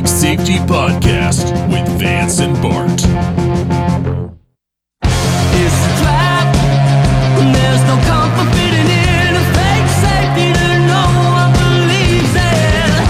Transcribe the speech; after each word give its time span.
Bike 0.00 0.08
Safety 0.08 0.56
Podcast 0.60 1.52
with 1.68 1.86
Vance 2.00 2.40
and 2.40 2.54
Bart. 2.62 2.90
It's 5.02 5.84
a 5.84 5.92
trap. 6.00 6.54
There's 7.36 7.82
no 7.84 7.96
comfort 8.08 8.48
fitting 8.56 8.88
in 8.88 9.36
a 9.36 9.44
fake 9.52 9.90
safety 10.00 10.52
that 10.56 10.80
no 10.88 11.04
one 11.36 11.52
believes 11.52 12.34
in. 12.34 13.04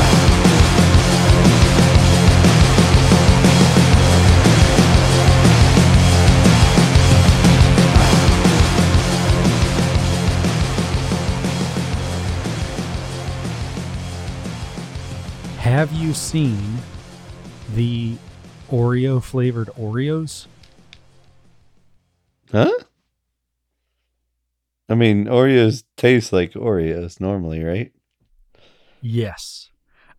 Have 15.60 15.92
you 15.92 16.12
seen 16.14 16.79
the 17.74 18.16
Oreo 18.70 19.22
flavored 19.22 19.68
Oreos? 19.68 20.46
Huh? 22.50 22.70
I 24.88 24.94
mean, 24.96 25.26
Oreos 25.26 25.84
taste 25.96 26.32
like 26.32 26.52
Oreos 26.52 27.20
normally, 27.20 27.62
right? 27.62 27.92
Yes. 29.00 29.70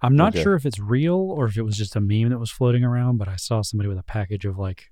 I'm 0.02 0.16
not 0.16 0.30
Okay. 0.34 0.42
sure 0.44 0.56
if 0.56 0.66
it's 0.66 0.80
real 0.80 1.16
or 1.18 1.46
if 1.46 1.58
it 1.58 1.62
was 1.64 1.78
just 1.78 1.96
a 1.96 2.02
meme 2.02 2.30
that 2.30 2.40
was 2.40 2.50
floating 2.50 2.84
around, 2.84 3.18
but 3.18 3.28
I 3.28 3.36
saw 3.36 3.62
somebody 3.62 3.88
with 3.88 4.00
a 4.00 4.04
package 4.04 4.46
of 4.46 4.58
like 4.58 4.90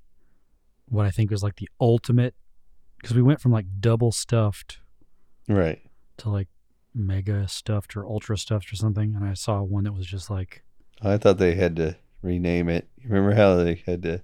what 0.87 1.05
I 1.05 1.11
think 1.11 1.31
was 1.31 1.43
like 1.43 1.55
the 1.55 1.69
ultimate 1.79 2.35
because 2.99 3.15
we 3.15 3.21
went 3.21 3.41
from 3.41 3.51
like 3.51 3.65
double 3.79 4.11
stuffed 4.11 4.79
Right. 5.47 5.81
to 6.17 6.29
like 6.29 6.47
mega 6.93 7.47
stuffed 7.47 7.95
or 7.95 8.05
ultra 8.05 8.37
stuffed 8.37 8.71
or 8.71 8.75
something. 8.75 9.15
And 9.15 9.23
I 9.25 9.33
saw 9.33 9.61
one 9.63 9.85
that 9.85 9.93
was 9.93 10.05
just 10.05 10.29
like, 10.29 10.63
I 11.01 11.17
thought 11.17 11.37
they 11.37 11.55
had 11.55 11.75
to 11.77 11.95
rename 12.21 12.69
it. 12.69 12.89
You 12.97 13.09
remember 13.09 13.35
how 13.35 13.55
they 13.55 13.81
had 13.85 14.03
to 14.03 14.21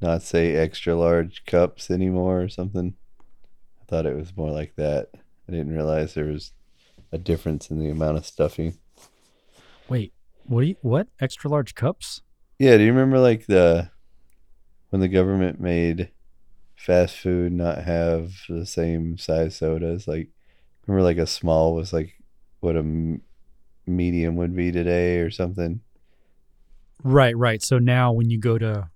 not 0.00 0.22
say 0.22 0.54
extra 0.54 0.94
large 0.94 1.44
cups 1.44 1.90
anymore 1.90 2.42
or 2.42 2.48
something? 2.48 2.94
I 3.80 3.84
thought 3.86 4.06
it 4.06 4.16
was 4.16 4.36
more 4.36 4.50
like 4.50 4.74
that. 4.76 5.08
I 5.48 5.52
didn't 5.52 5.74
realize 5.74 6.14
there 6.14 6.26
was 6.26 6.52
a 7.12 7.18
difference 7.18 7.70
in 7.70 7.78
the 7.78 7.90
amount 7.90 8.16
of 8.16 8.26
stuffing. 8.26 8.78
wait, 9.88 10.12
what 10.44 10.62
do 10.62 10.66
you, 10.68 10.76
what? 10.82 11.08
Extra 11.20 11.50
large 11.50 11.74
cups? 11.74 12.22
Yeah, 12.58 12.76
do 12.76 12.84
you 12.84 12.92
remember 12.92 13.18
like 13.18 13.46
the 13.46 13.90
when 14.90 15.00
the 15.00 15.08
government 15.08 15.60
made 15.60 16.10
fast 16.76 17.16
food 17.16 17.52
not 17.52 17.82
have 17.84 18.32
the 18.48 18.66
same 18.66 19.18
size 19.18 19.56
sodas? 19.56 20.06
Like, 20.06 20.28
remember 20.86 21.02
like 21.02 21.18
a 21.18 21.26
small 21.26 21.74
was 21.74 21.92
like 21.92 22.14
what 22.60 22.76
a 22.76 23.18
medium 23.86 24.36
would 24.36 24.54
be 24.56 24.72
today 24.72 25.18
or 25.18 25.30
something? 25.30 25.80
Right, 27.02 27.36
right. 27.36 27.62
So 27.62 27.78
now 27.78 28.12
when 28.12 28.30
you 28.30 28.38
go 28.38 28.58
to, 28.58 28.88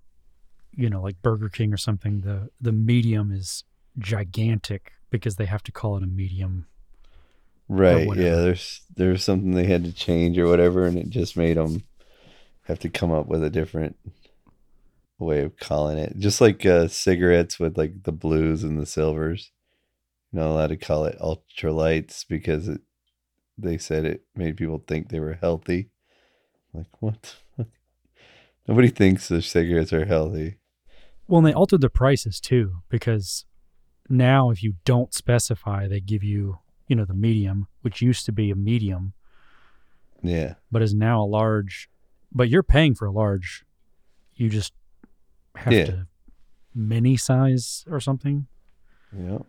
you 0.75 0.89
know, 0.89 1.01
like 1.01 1.21
Burger 1.21 1.49
King 1.49 1.73
or 1.73 1.77
something, 1.77 2.21
the 2.21 2.49
the 2.59 2.71
medium 2.71 3.31
is 3.31 3.63
gigantic 3.97 4.93
because 5.09 5.35
they 5.35 5.45
have 5.45 5.63
to 5.63 5.71
call 5.71 5.97
it 5.97 6.03
a 6.03 6.07
medium. 6.07 6.67
Right. 7.67 8.07
Yeah. 8.15 8.35
There's 8.35 8.81
there's 8.95 9.23
something 9.23 9.51
they 9.51 9.65
had 9.65 9.83
to 9.83 9.93
change 9.93 10.37
or 10.37 10.47
whatever, 10.47 10.85
and 10.85 10.97
it 10.97 11.09
just 11.09 11.37
made 11.37 11.57
them 11.57 11.83
have 12.63 12.79
to 12.79 12.89
come 12.89 13.11
up 13.11 13.27
with 13.27 13.43
a 13.43 13.49
different 13.49 13.97
way 15.19 15.41
of 15.41 15.57
calling 15.57 15.97
it. 15.97 16.17
Just 16.17 16.41
like 16.41 16.65
uh, 16.65 16.87
cigarettes 16.87 17.59
with 17.59 17.77
like 17.77 18.03
the 18.03 18.11
blues 18.11 18.63
and 18.63 18.79
the 18.79 18.85
silvers. 18.85 19.51
You're 20.31 20.43
not 20.43 20.51
allowed 20.51 20.67
to 20.67 20.77
call 20.77 21.05
it 21.05 21.19
ultralights 21.19 22.25
because 22.27 22.67
it, 22.67 22.81
they 23.57 23.77
said 23.77 24.05
it 24.05 24.23
made 24.35 24.57
people 24.57 24.83
think 24.87 25.09
they 25.09 25.19
were 25.19 25.37
healthy. 25.41 25.89
Like 26.73 27.01
what? 27.01 27.35
Nobody 28.69 28.89
thinks 28.89 29.27
the 29.27 29.41
cigarettes 29.41 29.91
are 29.91 30.05
healthy. 30.05 30.57
Well, 31.27 31.39
and 31.39 31.47
they 31.47 31.53
altered 31.53 31.81
the 31.81 31.89
prices 31.89 32.39
too 32.39 32.83
because 32.87 33.45
now 34.09 34.51
if 34.51 34.61
you 34.61 34.75
don't 34.85 35.11
specify, 35.13 35.87
they 35.87 35.99
give 35.99 36.23
you, 36.23 36.59
you 36.87 36.95
know, 36.95 37.05
the 37.05 37.15
medium, 37.15 37.67
which 37.81 38.01
used 38.01 38.25
to 38.27 38.31
be 38.31 38.51
a 38.51 38.55
medium, 38.55 39.13
Yeah. 40.21 40.55
but 40.71 40.81
is 40.83 40.93
now 40.93 41.23
a 41.23 41.25
large. 41.25 41.89
But 42.31 42.49
you're 42.49 42.61
paying 42.63 42.93
for 42.93 43.05
a 43.07 43.11
large. 43.11 43.65
You 44.35 44.49
just 44.49 44.73
have 45.55 45.73
Yeah. 45.73 45.85
to 45.85 46.07
mini 46.75 47.17
size 47.17 47.83
or 47.89 47.99
something. 47.99 48.45
Yeah. 49.17 49.39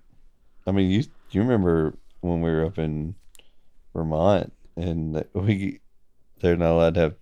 I 0.67 0.73
mean, 0.73 0.91
you 0.91 1.05
you 1.31 1.43
remember 1.43 1.95
when 2.23 2.41
we 2.41 2.51
were 2.51 2.65
up 2.65 2.79
in 2.79 3.15
Vermont 3.95 4.53
and 4.77 5.25
we 5.35 5.81
they're 6.41 6.57
not 6.57 6.73
allowed 6.73 6.95
to 6.95 7.01
have 7.01 7.17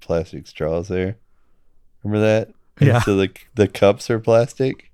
plastic 0.00 0.46
straws 0.46 0.88
there. 0.88 1.18
Remember 2.06 2.24
that? 2.24 2.48
And 2.78 2.88
Yeah. 2.88 3.00
So 3.00 3.16
the 3.16 3.30
the 3.54 3.68
cups 3.68 4.10
are 4.10 4.20
plastic, 4.20 4.92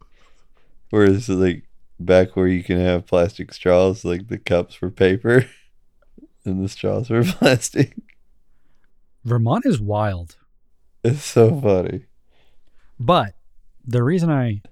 whereas 0.91 1.29
like 1.29 1.65
back 2.01 2.37
where 2.37 2.49
you 2.49 2.65
can 2.65 2.79
have 2.79 3.07
plastic 3.07 3.53
straws, 3.53 4.05
like 4.05 4.29
the 4.29 4.39
cups 4.39 4.81
were 4.81 4.91
paper, 4.91 5.47
and 6.45 6.65
the 6.65 6.69
straws 6.69 7.11
were 7.11 7.25
plastic. 7.39 7.95
Vermont 9.25 9.67
is 9.67 9.81
wild. 9.81 10.37
It's 11.05 11.25
so 11.25 11.61
funny. 11.61 12.07
But 12.99 13.35
the 13.85 14.03
reason 14.03 14.31
I 14.31 14.63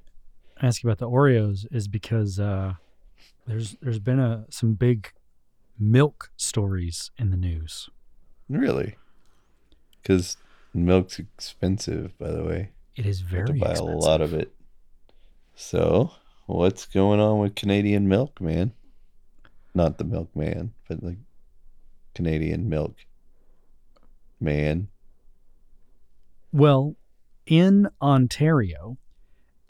ask 0.63 0.83
you 0.83 0.89
about 0.89 0.99
the 0.99 1.09
Oreos 1.09 1.67
is 1.71 1.89
because 1.89 2.41
uh, 2.41 2.75
there's 3.47 3.77
there's 3.83 3.99
been 3.99 4.19
a 4.19 4.47
some 4.49 4.75
big 4.75 5.13
milk 5.79 6.31
stories 6.37 7.11
in 7.19 7.31
the 7.31 7.37
news. 7.37 7.91
Really, 8.49 8.97
because 10.03 10.37
milk's 10.75 11.19
expensive, 11.19 12.17
by 12.19 12.31
the 12.31 12.45
way. 12.45 12.71
It 12.97 13.07
is 13.07 13.21
You 13.21 13.27
have 13.27 13.31
very 13.31 13.47
to 13.47 13.53
buy 13.65 13.71
expensive. 13.73 13.95
a 13.95 13.99
lot 13.99 14.21
of 14.21 14.35
it. 14.35 14.55
So, 15.55 16.13
what's 16.47 16.87
going 16.87 17.21
on 17.21 17.39
with 17.39 17.55
Canadian 17.55 18.09
milk, 18.09 18.41
man? 18.41 18.73
Not 19.75 19.99
the 19.99 20.05
milkman, 20.05 20.73
but 20.89 21.03
like 21.03 21.19
Canadian 22.15 22.69
milk 22.69 22.97
man. 24.41 24.89
Well, 26.53 26.97
in 27.47 27.89
Ontario, 28.03 28.99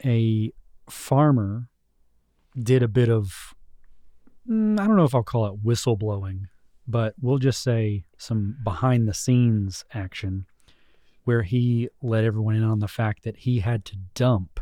a 0.03 0.51
farmer 0.89 1.69
did 2.61 2.81
a 2.83 2.87
bit 2.87 3.09
of 3.09 3.53
mm, 4.49 4.79
I 4.79 4.87
don't 4.87 4.95
know 4.97 5.03
if 5.03 5.13
I'll 5.15 5.23
call 5.23 5.45
it 5.47 5.63
whistleblowing, 5.63 6.45
but 6.87 7.13
we'll 7.21 7.37
just 7.37 7.61
say 7.61 8.05
some 8.17 8.57
behind 8.63 9.07
the 9.07 9.13
scenes 9.13 9.85
action 9.93 10.45
where 11.23 11.43
he 11.43 11.87
let 12.01 12.23
everyone 12.23 12.55
in 12.55 12.63
on 12.63 12.79
the 12.79 12.87
fact 12.87 13.23
that 13.23 13.37
he 13.37 13.59
had 13.59 13.85
to 13.85 13.95
dump 14.15 14.59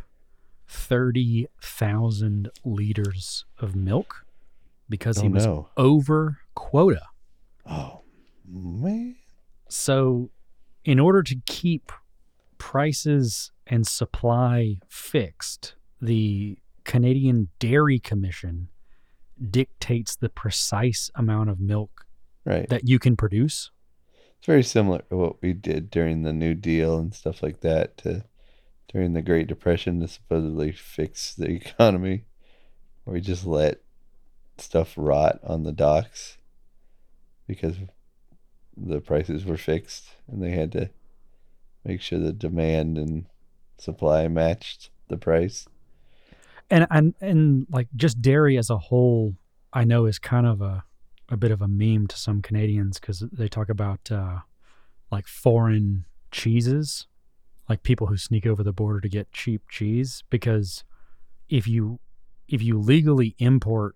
30,000 0.68 2.50
liters 2.64 3.44
of 3.58 3.74
milk 3.74 4.24
because 4.88 5.18
oh, 5.18 5.22
he 5.22 5.28
Oh, 5.28 5.30
was 5.32 5.46
no. 5.46 5.68
over 5.76 6.38
quota. 6.54 7.02
Oh 7.66 8.02
man. 8.46 9.16
So, 9.68 10.30
in 10.84 10.98
order 10.98 11.22
to 11.22 11.36
keep 11.46 11.92
prices 12.58 13.52
and 13.66 13.86
supply 13.86 14.78
fixed, 14.88 15.74
the 16.00 16.58
Canadian 16.84 17.48
Dairy 17.60 17.98
Commission 18.00 18.68
dictates 19.50 20.16
the 20.16 20.28
precise 20.28 21.10
amount 21.14 21.50
of 21.50 21.60
milk 21.60 22.04
Right. 22.44 22.68
that 22.68 22.88
you 22.88 22.98
can 22.98 23.16
produce. 23.16 23.70
It's 24.40 24.46
very 24.46 24.62
similar 24.62 25.02
to 25.10 25.18
what 25.18 25.42
we 25.42 25.52
did 25.52 25.90
during 25.90 26.22
the 26.22 26.32
New 26.32 26.54
Deal 26.54 26.98
and 26.98 27.14
stuff 27.14 27.42
like 27.42 27.60
that 27.60 27.98
to 27.98 28.24
during 28.90 29.12
the 29.12 29.20
Great 29.20 29.46
Depression 29.46 30.00
to 30.00 30.08
supposedly 30.08 30.72
fix 30.72 31.34
the 31.34 31.50
economy. 31.50 32.24
We 33.04 33.20
just 33.20 33.44
let 33.44 33.82
stuff 34.56 34.94
rot 34.96 35.40
on 35.44 35.64
the 35.64 35.72
docks 35.72 36.38
because 37.46 37.76
the 38.74 39.00
prices 39.00 39.44
were 39.44 39.58
fixed 39.58 40.08
and 40.26 40.42
they 40.42 40.52
had 40.52 40.72
to 40.72 40.88
make 41.84 42.00
sure 42.00 42.18
the 42.18 42.32
demand 42.32 42.96
and 42.96 43.26
supply 43.76 44.26
matched 44.26 44.88
the 45.08 45.18
price. 45.18 45.68
And 46.70 46.86
and 46.90 47.14
and 47.20 47.66
like 47.70 47.88
just 47.94 48.22
dairy 48.22 48.56
as 48.56 48.70
a 48.70 48.78
whole, 48.78 49.34
I 49.70 49.84
know 49.84 50.06
is 50.06 50.18
kind 50.18 50.46
of 50.46 50.62
a 50.62 50.84
a 51.30 51.36
bit 51.36 51.50
of 51.50 51.62
a 51.62 51.68
meme 51.68 52.06
to 52.08 52.16
some 52.16 52.42
Canadians 52.42 52.98
because 52.98 53.20
they 53.32 53.48
talk 53.48 53.68
about 53.68 54.10
uh, 54.10 54.40
like 55.10 55.26
foreign 55.26 56.04
cheeses, 56.30 57.06
like 57.68 57.82
people 57.82 58.08
who 58.08 58.16
sneak 58.16 58.46
over 58.46 58.62
the 58.62 58.72
border 58.72 59.00
to 59.00 59.08
get 59.08 59.32
cheap 59.32 59.62
cheese. 59.68 60.24
Because 60.30 60.84
if 61.48 61.66
you 61.66 62.00
if 62.48 62.62
you 62.62 62.78
legally 62.78 63.36
import 63.38 63.94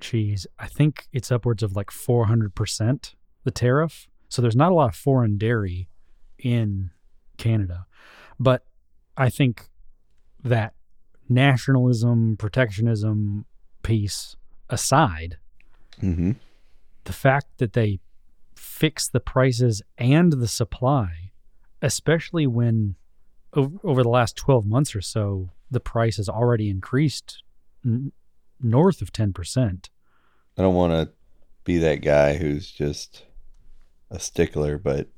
cheese, 0.00 0.46
I 0.58 0.66
think 0.66 1.06
it's 1.12 1.30
upwards 1.30 1.62
of 1.62 1.76
like 1.76 1.90
four 1.90 2.26
hundred 2.26 2.54
percent 2.54 3.14
the 3.44 3.50
tariff. 3.50 4.08
So 4.28 4.42
there's 4.42 4.56
not 4.56 4.72
a 4.72 4.74
lot 4.74 4.88
of 4.88 4.96
foreign 4.96 5.38
dairy 5.38 5.88
in 6.38 6.90
Canada, 7.36 7.86
but 8.40 8.64
I 9.16 9.30
think 9.30 9.68
that 10.42 10.74
nationalism, 11.28 12.36
protectionism 12.36 13.46
piece 13.82 14.36
aside, 14.68 15.38
Mm-hmm. 16.02 16.32
The 17.06 17.12
fact 17.12 17.46
that 17.58 17.72
they 17.72 17.98
fix 18.54 19.08
the 19.08 19.20
prices 19.20 19.82
and 19.98 20.34
the 20.34 20.48
supply 20.48 21.26
especially 21.82 22.46
when 22.46 22.96
over, 23.54 24.02
the 24.02 24.08
last 24.08 24.36
12 24.36 24.66
months 24.66 24.94
or 24.94 25.00
so, 25.00 25.50
the 25.70 25.80
price 25.80 26.18
has 26.18 26.28
already 26.28 26.68
increased 26.68 27.42
n- 27.84 28.12
north 28.60 29.00
of 29.00 29.12
10%. 29.12 29.88
I 30.58 30.62
don't 30.62 30.74
want 30.74 30.92
to 30.92 31.12
be 31.64 31.78
that 31.78 32.02
guy 32.02 32.36
who's 32.36 32.70
just 32.70 33.24
a 34.10 34.18
stickler, 34.18 34.78
but 34.78 35.08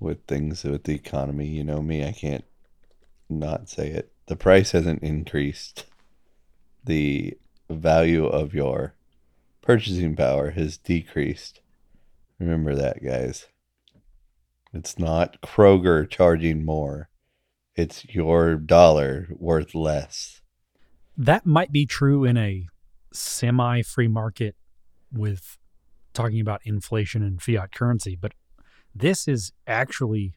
with 0.00 0.24
things 0.26 0.64
with 0.64 0.84
the 0.84 0.94
economy, 0.94 1.46
you 1.46 1.62
know 1.62 1.82
me, 1.82 2.04
I 2.04 2.12
can't 2.12 2.44
not 3.28 3.68
say 3.68 3.88
it. 3.88 4.12
The 4.26 4.36
price 4.36 4.72
hasn't 4.72 5.02
increased. 5.02 5.86
The 6.84 7.38
value 7.70 8.26
of 8.26 8.54
your 8.54 8.94
purchasing 9.66 10.14
power 10.14 10.52
has 10.52 10.78
decreased. 10.78 11.60
Remember 12.38 12.74
that, 12.76 13.04
guys. 13.04 13.48
It's 14.72 14.98
not 14.98 15.40
Kroger 15.40 16.08
charging 16.08 16.64
more. 16.64 17.08
It's 17.74 18.04
your 18.06 18.54
dollar 18.56 19.26
worth 19.30 19.74
less. 19.74 20.40
That 21.16 21.46
might 21.46 21.72
be 21.72 21.84
true 21.84 22.24
in 22.24 22.36
a 22.36 22.68
semi 23.12 23.82
free 23.82 24.08
market 24.08 24.54
with 25.12 25.58
talking 26.14 26.40
about 26.40 26.60
inflation 26.64 27.22
and 27.22 27.42
fiat 27.42 27.72
currency, 27.72 28.16
but 28.16 28.32
this 28.94 29.26
is 29.26 29.52
actually 29.66 30.36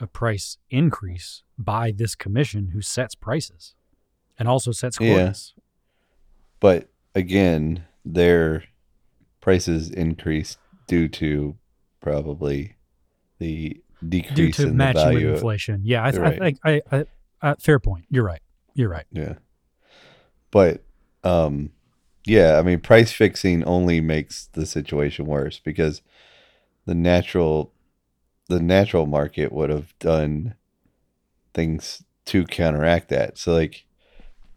a 0.00 0.06
price 0.06 0.56
increase 0.70 1.42
by 1.58 1.92
this 1.92 2.14
commission 2.14 2.70
who 2.72 2.80
sets 2.80 3.14
prices 3.14 3.74
and 4.38 4.48
also 4.48 4.72
sets 4.72 4.98
Yeah. 5.00 5.52
But 6.58 6.88
again, 7.14 7.84
their 8.04 8.64
prices 9.40 9.90
increased 9.90 10.58
due 10.86 11.08
to 11.08 11.56
probably 12.00 12.76
the 13.38 13.80
decrease 14.08 14.34
Due 14.34 14.52
to 14.52 14.62
in 14.62 14.68
the 14.70 14.74
matching 14.74 15.04
with 15.04 15.14
value. 15.14 15.28
of- 15.28 15.34
inflation. 15.34 15.80
Yeah, 15.84 16.04
I, 16.04 16.10
th- 16.10 16.20
Right. 16.20 16.34
I 16.34 16.38
think 16.38 16.58
I, 16.64 16.82
I, 16.90 17.06
I, 17.42 17.54
fair 17.54 17.78
point. 17.78 18.06
You're 18.10 18.24
right. 18.24 18.42
You're 18.74 18.88
right. 18.88 19.06
Yeah. 19.10 19.34
But 20.50 20.82
um 21.24 21.70
yeah, 22.24 22.58
I 22.58 22.62
mean 22.62 22.80
price 22.80 23.12
fixing 23.12 23.64
only 23.64 24.00
makes 24.00 24.48
the 24.52 24.66
situation 24.66 25.26
worse 25.26 25.58
because 25.58 26.02
the 26.86 26.94
natural 26.94 27.72
the 28.48 28.60
natural 28.60 29.06
market 29.06 29.52
would 29.52 29.70
have 29.70 29.96
done 29.98 30.54
things 31.54 32.02
to 32.26 32.44
counteract 32.44 33.08
that. 33.10 33.38
So 33.38 33.52
like 33.52 33.84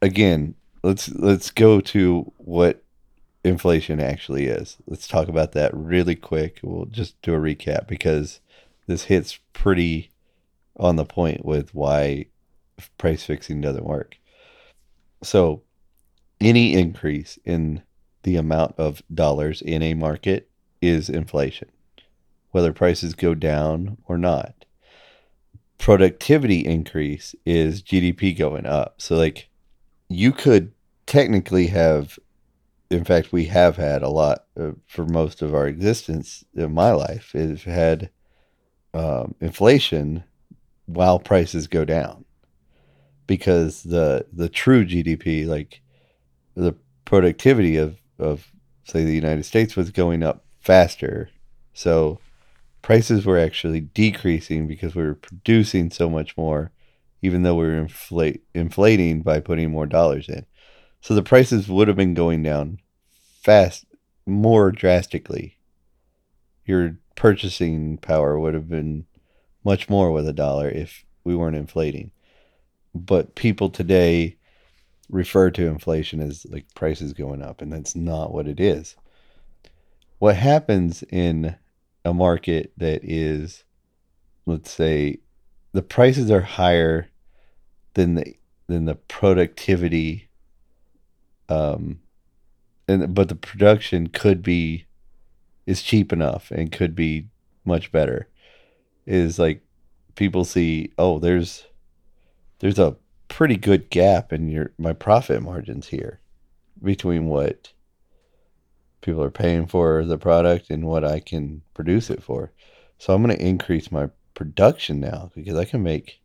again, 0.02 0.56
let's 0.84 1.10
let's 1.10 1.50
go 1.52 1.82
to 1.82 2.32
what 2.38 2.84
inflation 3.46 4.00
actually 4.00 4.48
is. 4.48 4.78
Let's 4.88 5.08
talk 5.08 5.28
about 5.28 5.52
that 5.54 5.72
really 5.74 6.16
quick. 6.16 6.60
We'll 6.64 6.86
just 6.86 7.22
do 7.22 7.34
a 7.34 7.40
recap 7.40 7.88
because 7.88 8.40
this 8.88 9.04
hits 9.04 9.40
pretty 9.54 10.12
on 10.78 10.96
the 10.96 11.06
point 11.06 11.46
with 11.46 11.74
why 11.74 12.26
price 12.98 13.24
fixing 13.24 13.62
doesn't 13.62 13.86
work. 13.86 14.18
So, 15.24 15.62
any 16.42 16.74
increase 16.74 17.40
in 17.46 17.82
the 18.24 18.36
amount 18.36 18.76
of 18.78 19.02
dollars 19.14 19.62
in 19.62 19.82
a 19.82 19.94
market 19.94 20.50
is 20.82 21.10
inflation, 21.10 21.70
whether 22.52 22.74
prices 22.74 23.14
go 23.14 23.34
down 23.34 23.98
or 24.06 24.18
not. 24.18 24.66
Productivity 25.78 26.66
increase 26.66 27.36
is 27.46 27.82
GDP 27.82 28.38
going 28.38 28.66
up. 28.66 28.96
So, 29.02 29.16
like, 29.16 29.50
you 30.10 30.32
could 30.32 30.74
technically 31.06 31.68
have, 31.68 32.20
in 32.90 33.04
fact, 33.04 33.32
we 33.32 33.46
have 33.46 33.78
had 33.78 34.04
a 34.04 34.10
lot 34.10 34.46
uh, 34.60 34.72
for 34.88 35.06
most 35.06 35.42
of 35.42 35.56
our 35.56 35.68
existence 35.68 36.44
in 36.54 36.74
my 36.74 36.92
life, 36.92 37.34
is 37.34 37.64
had 37.64 38.10
um, 38.94 39.36
inflation 39.42 40.24
while 40.86 41.20
prices 41.20 41.68
go 41.68 41.84
down 41.84 42.26
because 43.28 43.84
the 43.84 44.26
the 44.32 44.50
true 44.50 44.86
GDP, 44.86 45.46
like 45.46 45.82
the 46.56 46.76
productivity 47.06 47.78
of 47.78 47.98
of 48.20 48.52
say 48.84 49.04
the 49.04 49.16
United 49.16 49.44
States, 49.44 49.76
was 49.76 49.92
going 49.92 50.24
up 50.24 50.46
faster. 50.60 51.30
So 51.74 52.20
prices 52.82 53.26
were 53.26 53.40
actually 53.40 53.82
decreasing 53.82 54.68
because 54.68 54.96
we 54.96 55.04
were 55.04 55.16
producing 55.16 55.90
so 55.90 56.10
much 56.10 56.38
more, 56.38 56.72
even 57.22 57.44
though 57.44 57.56
we 57.56 57.66
were 57.66 57.78
inflate 57.78 58.44
inflating 58.54 59.24
by 59.24 59.40
putting 59.40 59.72
more 59.72 59.88
dollars 59.88 60.30
in. 60.30 60.46
So 61.06 61.14
the 61.14 61.22
prices 61.22 61.68
would 61.68 61.88
have 61.88 61.96
been 61.96 62.16
going 62.16 62.42
down 62.42 62.80
fast, 63.44 63.86
more 64.26 64.72
drastically. 64.72 65.60
Your 66.66 66.98
purchasing 67.16 68.00
power 68.00 68.40
would 68.40 68.56
have 68.56 68.68
been 68.68 69.06
much 69.64 69.88
more 69.88 70.12
with 70.12 70.28
a 70.28 70.34
dollar 70.34 70.68
if 70.68 71.06
we 71.24 71.36
weren't 71.36 71.58
inflating 71.58 72.10
but 72.96 73.36
people 73.36 73.70
today 73.70 74.36
refer 75.10 75.52
to 75.52 75.68
inflation 75.68 76.20
as 76.22 76.44
like 76.50 76.66
prices 76.74 77.14
going 77.14 77.44
up 77.44 77.62
and 77.62 77.72
that's 77.72 77.96
not 77.96 78.34
what 78.34 78.48
it 78.48 78.60
is 78.60 78.96
what 80.18 80.36
happens 80.36 81.04
in 81.12 81.56
a 82.04 82.14
market 82.14 82.72
that 82.78 83.02
is 83.04 83.64
let's 84.48 84.72
say 84.72 85.20
the 85.72 85.84
prices 85.84 86.32
are 86.32 86.42
higher 86.42 87.10
than 87.94 88.16
the 88.16 88.36
than 88.68 88.86
the 88.86 88.96
productivity 88.96 90.25
um 91.50 92.00
and 92.88 93.14
but 93.14 93.30
the 93.30 93.36
production 93.36 94.08
could 94.08 94.42
be 94.42 94.86
is 95.66 95.82
cheap 95.82 96.14
enough 96.14 96.52
and 96.52 96.72
could 96.72 96.96
be 96.96 97.28
much 97.64 97.92
better 97.92 98.28
is 99.06 99.40
like 99.40 99.62
people 100.16 100.46
see 100.46 100.92
oh 100.98 101.20
there's 101.20 101.66
there's 102.60 102.80
a 102.80 102.96
pretty 103.28 103.58
good 103.58 103.90
gap 103.90 104.32
in 104.32 104.50
your 104.50 104.72
my 104.78 104.94
profit 104.94 105.42
margins 105.42 105.88
here 105.88 106.20
between 106.82 107.28
what 107.28 107.74
people 109.02 109.24
are 109.24 109.32
paying 109.32 109.68
for 109.68 110.04
the 110.04 110.18
product 110.18 110.70
and 110.70 110.86
what 110.86 111.06
I 111.06 111.20
can 111.20 111.62
produce 111.74 112.10
it 112.10 112.24
for. 112.24 112.52
So 112.98 113.14
I'm 113.14 113.24
going 113.24 113.38
to 113.38 113.46
increase 113.46 113.92
my 113.92 114.10
production 114.34 115.00
now 115.00 115.32
because 115.36 115.56
I 115.56 115.66
can 115.66 115.84
make 115.84 116.22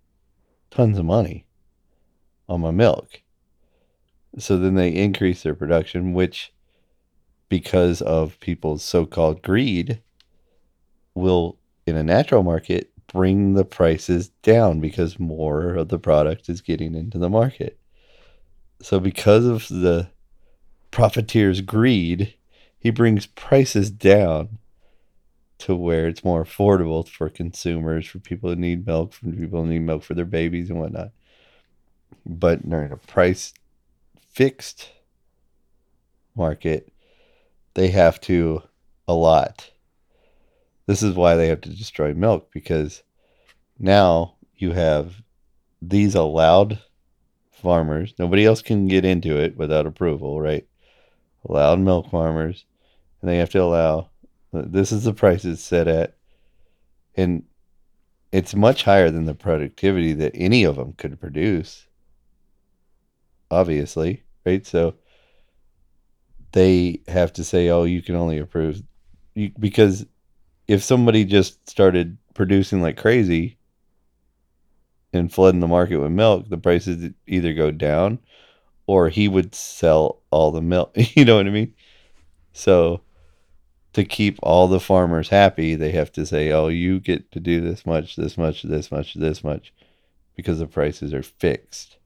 tons 0.70 0.98
of 0.98 1.04
money 1.04 1.46
on 2.48 2.60
my 2.62 2.70
milk. 2.70 3.20
So 4.38 4.56
then 4.56 4.74
they 4.74 4.90
increase 4.90 5.42
their 5.42 5.54
production 5.54 6.12
which 6.12 6.52
because 7.48 8.00
of 8.00 8.38
people's 8.40 8.82
so-called 8.82 9.42
greed 9.42 10.00
will 11.14 11.58
in 11.86 11.96
a 11.96 12.02
natural 12.02 12.42
market 12.42 12.92
bring 13.12 13.54
the 13.54 13.64
prices 13.64 14.28
down 14.42 14.80
because 14.80 15.18
more 15.18 15.74
of 15.74 15.88
the 15.88 15.98
product 15.98 16.48
is 16.48 16.60
getting 16.60 16.94
into 16.94 17.18
the 17.18 17.28
market. 17.28 17.78
So 18.80 19.00
because 19.00 19.44
of 19.44 19.68
the 19.68 20.08
profiteer's 20.90 21.60
greed, 21.60 22.34
he 22.78 22.90
brings 22.90 23.26
prices 23.26 23.90
down 23.90 24.58
to 25.58 25.74
where 25.74 26.06
it's 26.06 26.24
more 26.24 26.44
affordable 26.44 27.06
for 27.06 27.28
consumers, 27.28 28.06
for 28.06 28.18
people 28.18 28.48
who 28.48 28.56
need 28.56 28.86
milk, 28.86 29.12
for 29.12 29.26
people 29.26 29.62
who 29.62 29.70
need 29.70 29.80
milk 29.80 30.02
for 30.02 30.14
their 30.14 30.24
babies 30.24 30.70
and 30.70 30.80
whatnot. 30.80 31.10
But 32.24 32.68
during 32.68 32.92
a 32.92 32.96
price 32.96 33.52
fixed 34.30 34.90
market, 36.34 36.92
they 37.74 37.88
have 37.88 38.20
to 38.22 38.62
a 39.06 39.14
lot. 39.14 39.70
this 40.86 41.02
is 41.02 41.14
why 41.14 41.36
they 41.36 41.48
have 41.48 41.60
to 41.60 41.68
destroy 41.68 42.12
milk 42.14 42.50
because 42.52 43.02
now 43.78 44.34
you 44.56 44.72
have 44.72 45.22
these 45.80 46.14
allowed 46.14 46.80
farmers. 47.50 48.14
Nobody 48.18 48.44
else 48.44 48.62
can 48.62 48.88
get 48.88 49.04
into 49.04 49.36
it 49.38 49.56
without 49.56 49.86
approval, 49.86 50.40
right? 50.40 50.66
Allowed 51.48 51.80
milk 51.80 52.10
farmers, 52.10 52.64
and 53.20 53.30
they 53.30 53.38
have 53.38 53.50
to 53.50 53.62
allow. 53.62 54.10
This 54.52 54.92
is 54.92 55.04
the 55.04 55.14
price 55.14 55.44
it's 55.44 55.62
set 55.62 55.88
at, 55.88 56.16
and 57.16 57.44
it's 58.32 58.54
much 58.54 58.84
higher 58.84 59.10
than 59.10 59.24
the 59.24 59.34
productivity 59.34 60.12
that 60.14 60.32
any 60.34 60.64
of 60.64 60.76
them 60.76 60.92
could 60.94 61.20
produce. 61.20 61.86
Obviously, 63.50 64.22
right? 64.46 64.66
So 64.66 64.94
they 66.52 67.00
have 67.08 67.32
to 67.34 67.44
say, 67.44 67.68
"Oh, 67.70 67.84
you 67.84 68.02
can 68.02 68.14
only 68.14 68.38
approve," 68.38 68.82
you, 69.34 69.50
because 69.58 70.06
if 70.68 70.82
somebody 70.82 71.24
just 71.24 71.68
started 71.68 72.16
producing 72.34 72.80
like 72.82 72.96
crazy 72.96 73.58
and 75.12 75.32
flooding 75.32 75.60
the 75.60 75.68
market 75.68 75.98
with 75.98 76.12
milk, 76.12 76.48
the 76.48 76.58
prices 76.58 77.10
either 77.26 77.52
go 77.54 77.70
down 77.70 78.18
or 78.86 79.08
he 79.08 79.28
would 79.28 79.54
sell 79.54 80.22
all 80.30 80.50
the 80.50 80.62
milk. 80.62 80.96
You 81.16 81.24
know 81.24 81.36
what 81.36 81.46
I 81.46 81.50
mean? 81.50 81.74
So 82.52 83.02
to 83.92 84.04
keep 84.04 84.38
all 84.42 84.68
the 84.68 84.80
farmers 84.80 85.28
happy, 85.28 85.74
they 85.74 85.92
have 85.92 86.12
to 86.12 86.26
say, 86.26 86.52
"Oh, 86.52 86.68
you 86.68 87.00
get 87.00 87.30
to 87.32 87.40
do 87.40 87.60
this 87.60 87.86
much, 87.86 88.16
this 88.16 88.38
much, 88.38 88.62
this 88.62 88.90
much, 88.90 89.14
this 89.14 89.44
much," 89.44 89.72
because 90.36 90.58
the 90.58 90.66
prices 90.66 91.14
are 91.14 91.22
fixed. 91.22 91.98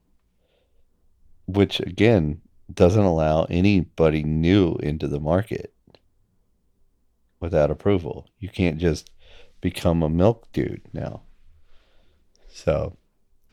Which 1.45 1.79
again 1.79 2.41
doesn't 2.73 3.03
allow 3.03 3.43
anybody 3.45 4.23
new 4.23 4.75
into 4.81 5.07
the 5.07 5.19
market 5.19 5.73
without 7.39 7.69
approval. 7.69 8.27
You 8.39 8.49
can't 8.49 8.77
just 8.77 9.11
become 9.61 10.01
a 10.01 10.09
milk 10.09 10.47
dude 10.51 10.81
now. 10.93 11.21
So 12.49 12.97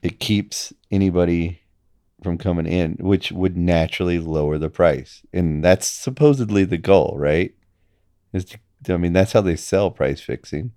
it 0.02 0.18
keeps 0.20 0.72
anybody 0.90 1.62
from 2.22 2.38
coming 2.38 2.66
in, 2.66 2.96
which 3.00 3.32
would 3.32 3.56
naturally 3.56 4.18
lower 4.18 4.58
the 4.58 4.70
price. 4.70 5.22
And 5.32 5.62
that's 5.62 5.86
supposedly 5.86 6.64
the 6.64 6.78
goal, 6.78 7.16
right? 7.18 7.54
Is 8.32 8.44
to, 8.46 8.58
I 8.88 8.96
mean, 8.96 9.12
that's 9.12 9.32
how 9.32 9.40
they 9.40 9.56
sell 9.56 9.90
price 9.90 10.20
fixing. 10.20 10.72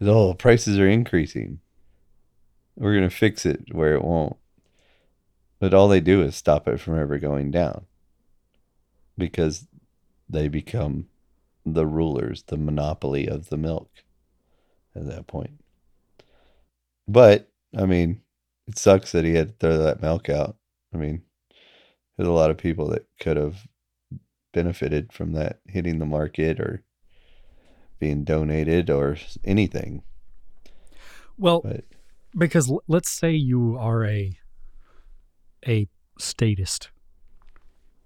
Oh, 0.00 0.34
prices 0.34 0.78
are 0.78 0.88
increasing. 0.88 1.60
We're 2.76 2.94
going 2.94 3.08
to 3.08 3.14
fix 3.14 3.46
it 3.46 3.64
where 3.72 3.94
it 3.94 4.04
won't. 4.04 4.36
But 5.58 5.72
all 5.72 5.88
they 5.88 6.00
do 6.00 6.22
is 6.22 6.36
stop 6.36 6.68
it 6.68 6.80
from 6.80 6.98
ever 6.98 7.18
going 7.18 7.50
down 7.50 7.86
because 9.16 9.66
they 10.28 10.48
become 10.48 11.06
the 11.64 11.86
rulers, 11.86 12.44
the 12.46 12.56
monopoly 12.56 13.26
of 13.26 13.48
the 13.48 13.56
milk 13.56 13.90
at 14.94 15.06
that 15.06 15.26
point. 15.26 15.62
But, 17.08 17.48
I 17.76 17.86
mean, 17.86 18.20
it 18.66 18.78
sucks 18.78 19.12
that 19.12 19.24
he 19.24 19.34
had 19.34 19.48
to 19.48 19.54
throw 19.54 19.78
that 19.78 20.02
milk 20.02 20.28
out. 20.28 20.56
I 20.92 20.98
mean, 20.98 21.22
there's 22.16 22.28
a 22.28 22.32
lot 22.32 22.50
of 22.50 22.58
people 22.58 22.88
that 22.88 23.06
could 23.20 23.36
have 23.36 23.66
benefited 24.52 25.12
from 25.12 25.32
that 25.32 25.60
hitting 25.66 25.98
the 25.98 26.06
market 26.06 26.60
or 26.60 26.82
being 27.98 28.24
donated 28.24 28.90
or 28.90 29.16
anything. 29.44 30.02
Well, 31.38 31.60
But 31.62 31.84
because 32.36 32.70
l- 32.70 32.82
let's 32.88 33.10
say 33.10 33.32
you 33.32 33.76
are 33.78 34.04
a 34.04 34.38
a 35.66 35.88
statist. 36.18 36.90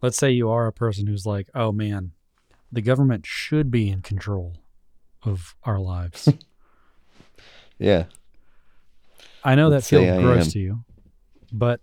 Let's 0.02 0.17
say 0.17 0.31
you 0.31 0.49
are 0.49 0.67
a 0.67 0.73
person 0.73 1.07
who's 1.07 1.26
like, 1.26 1.49
"Oh 1.55 1.73
man, 1.73 2.12
the 2.73 2.81
government 2.81 3.26
should 3.26 3.71
be 3.71 3.88
in 3.88 4.02
control 4.02 4.57
of 5.23 5.55
our 5.64 5.79
lives." 5.79 6.29
yeah, 7.79 8.05
I 9.45 9.55
know 9.55 9.71
that 9.71 9.76
Let's 9.76 9.87
say 9.88 10.07
feels 10.07 10.23
gross 10.23 10.47
am. 10.47 10.50
to 10.52 10.59
you, 10.59 10.85
but 11.52 11.81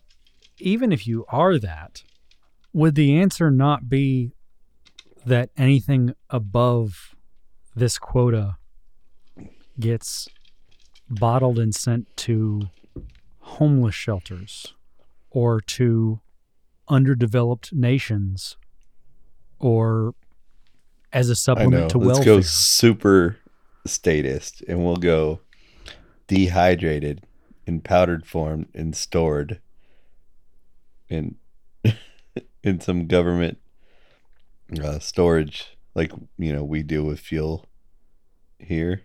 even 0.60 0.92
if 0.92 1.06
you 1.06 1.26
are 1.30 1.60
that, 1.60 2.04
would 2.74 2.96
the 2.96 3.16
answer 3.16 3.52
not 3.52 3.90
be 3.90 4.32
that 5.26 5.50
anything 5.58 6.14
above 6.30 7.16
this 7.76 8.00
quota 8.00 8.58
gets 9.80 10.28
bottled 11.10 11.60
and 11.60 11.76
sent 11.76 12.16
to 12.18 12.70
homeless 13.40 13.94
shelters 13.94 14.74
or 15.30 15.60
to 15.62 16.22
underdeveloped 16.88 17.74
nations 17.74 18.58
or 19.60 20.14
as 21.12 21.30
a 21.30 21.36
supplement 21.36 21.92
to 21.92 21.98
Let's 21.98 22.20
welfare? 22.20 22.36
go 22.36 22.42
super 22.42 23.38
statist 23.86 24.62
and 24.68 24.84
we'll 24.86 24.98
go 24.98 25.42
dehydrated 26.28 27.26
in 27.66 27.82
powdered 27.82 28.26
form 28.26 28.68
and 28.74 28.96
stored 28.96 29.60
in 31.10 31.36
in 32.64 32.80
some 32.80 33.08
government 33.08 33.58
uh, 34.82 35.00
storage 35.00 35.78
like 35.96 36.12
you 36.38 36.54
know 36.54 36.64
we 36.64 36.84
do 36.84 37.04
with 37.04 37.20
fuel 37.20 37.66
here. 38.60 39.04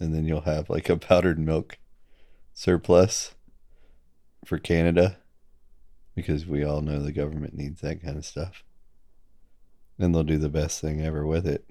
And 0.00 0.14
then 0.14 0.24
you'll 0.24 0.42
have 0.42 0.68
like 0.68 0.88
a 0.88 0.96
powdered 0.96 1.38
milk 1.38 1.78
surplus 2.52 3.34
for 4.44 4.58
Canada 4.58 5.18
because 6.14 6.46
we 6.46 6.64
all 6.64 6.80
know 6.80 7.00
the 7.00 7.12
government 7.12 7.54
needs 7.54 7.80
that 7.80 8.02
kind 8.02 8.16
of 8.16 8.24
stuff 8.24 8.62
and 9.98 10.14
they'll 10.14 10.22
do 10.22 10.38
the 10.38 10.48
best 10.48 10.80
thing 10.80 11.00
ever 11.00 11.26
with 11.26 11.46
it 11.46 11.64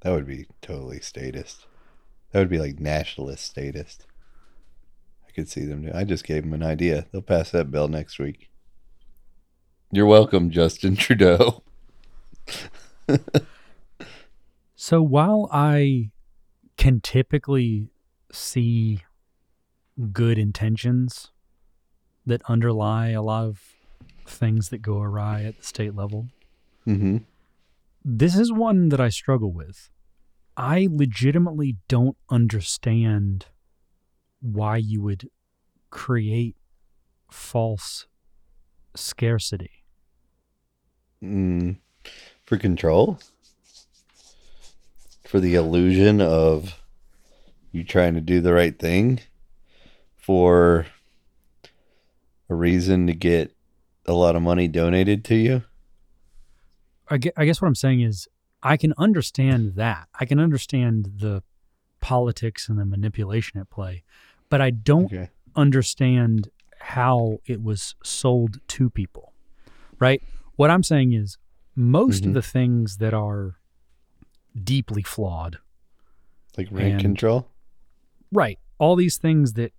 that 0.00 0.12
would 0.12 0.26
be 0.26 0.46
totally 0.62 1.00
statist 1.00 1.66
that 2.30 2.38
would 2.38 2.50
be 2.50 2.58
like 2.58 2.78
nationalist 2.78 3.44
statist 3.44 4.06
I 5.26 5.32
could 5.32 5.48
see 5.48 5.64
them 5.64 5.82
do. 5.82 5.90
I 5.92 6.04
just 6.04 6.24
gave 6.24 6.44
them 6.44 6.52
an 6.52 6.62
idea. 6.62 7.06
They'll 7.10 7.20
pass 7.20 7.50
that 7.50 7.68
bill 7.68 7.88
next 7.88 8.20
week. 8.20 8.50
You're 9.90 10.06
welcome, 10.06 10.48
Justin 10.48 10.94
Trudeau. 10.96 11.64
So 14.86 15.00
while 15.00 15.48
I 15.50 16.10
can 16.76 17.00
typically 17.00 17.88
see 18.30 19.02
good 20.12 20.36
intentions 20.36 21.30
that 22.26 22.42
underlie 22.48 23.10
a 23.10 23.22
lot 23.22 23.44
of 23.44 23.60
things 24.26 24.70
that 24.70 24.78
go 24.82 25.00
awry 25.00 25.42
at 25.42 25.58
the 25.58 25.64
state 25.64 25.94
level, 25.94 26.28
Mm-hmm. 26.86 27.18
this 28.04 28.36
is 28.36 28.52
one 28.52 28.90
that 28.90 29.00
I 29.00 29.08
struggle 29.08 29.52
with. 29.52 29.88
I 30.56 30.86
legitimately 30.90 31.76
don't 31.88 32.16
understand 32.30 33.46
why 34.42 34.76
you 34.76 35.00
would 35.02 35.30
create 35.90 36.56
false 37.30 38.06
scarcity. 38.94 39.70
Mm, 41.22 41.78
for 42.44 42.58
control? 42.58 43.18
For 45.26 45.40
the 45.40 45.54
illusion 45.54 46.20
of 46.20 46.80
you 47.72 47.82
trying 47.82 48.14
to 48.14 48.20
do 48.20 48.40
the 48.40 48.52
right 48.52 48.78
thing? 48.78 49.20
For 50.16 50.86
a 52.48 52.54
reason 52.54 53.06
to 53.06 53.14
get 53.14 53.54
a 54.06 54.12
lot 54.12 54.36
of 54.36 54.42
money 54.42 54.68
donated 54.68 55.24
to 55.26 55.34
you? 55.34 55.62
I 57.08 57.18
guess 57.18 57.60
what 57.60 57.68
I'm 57.68 57.74
saying 57.74 58.00
is 58.00 58.28
I 58.62 58.76
can 58.76 58.94
understand 58.96 59.74
that. 59.74 60.08
I 60.18 60.24
can 60.24 60.38
understand 60.40 61.12
the 61.18 61.42
politics 62.00 62.68
and 62.68 62.78
the 62.78 62.84
manipulation 62.86 63.60
at 63.60 63.68
play, 63.70 64.02
but 64.48 64.60
I 64.60 64.70
don't 64.70 65.06
Okay. 65.06 65.28
understand 65.54 66.48
how 66.78 67.38
it 67.46 67.62
was 67.62 67.94
sold 68.02 68.58
to 68.68 68.88
people. 68.90 69.32
Right? 69.98 70.22
What 70.56 70.70
I'm 70.70 70.82
saying 70.82 71.12
is 71.12 71.38
most 71.76 72.24
Mhm. 72.24 72.28
of 72.28 72.34
the 72.34 72.42
things 72.42 72.96
that 72.98 73.14
are 73.14 73.56
deeply 74.62 75.02
flawed, 75.02 75.58
Like 76.56 76.68
rent 76.70 77.00
control? 77.00 77.50
right? 78.32 78.58
All 78.78 78.96
these 78.96 79.18
things 79.18 79.54
that 79.54 79.72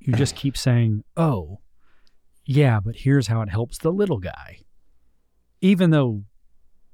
you 0.00 0.14
just 0.14 0.34
keep 0.42 0.56
saying, 0.56 1.04
"Oh, 1.16 1.60
yeah, 2.44 2.80
but 2.80 2.96
here's 2.96 3.28
how 3.28 3.42
it 3.42 3.48
helps 3.48 3.78
the 3.78 3.92
little 3.92 4.18
guy." 4.18 4.60
Even 5.60 5.90
though 5.90 6.24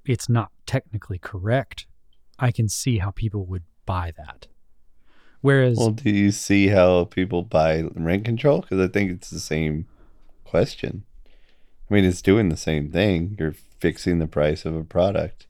it's 0.05 0.28
not 0.28 0.50
technically 0.67 1.19
correct, 1.19 1.87
I 2.38 2.50
can 2.52 2.69
see 2.69 2.99
how 2.99 3.11
people 3.11 3.47
would 3.47 3.64
buy 3.87 4.12
that. 4.17 4.47
Whereas 5.40 5.78
Well, 5.78 5.90
do 5.90 6.11
you 6.11 6.31
see 6.33 6.69
how 6.69 7.05
people 7.05 7.43
buy 7.43 7.83
rent 7.95 8.25
control? 8.25 8.62
Because 8.62 8.81
I 8.81 8.88
think 8.88 9.11
it's 9.11 9.31
the 9.31 9.40
same 9.40 9.87
question. 10.45 11.05
I 11.88 11.95
mean, 11.95 12.05
it's 12.05 12.23
doing 12.23 12.49
the 12.49 12.57
same 12.57 12.90
thing. 12.90 13.37
You're 13.38 13.55
fixing 13.81 14.19
the 14.19 14.26
price 14.26 14.64
of 14.64 14.75
a 14.75 14.85
product. 14.85 15.47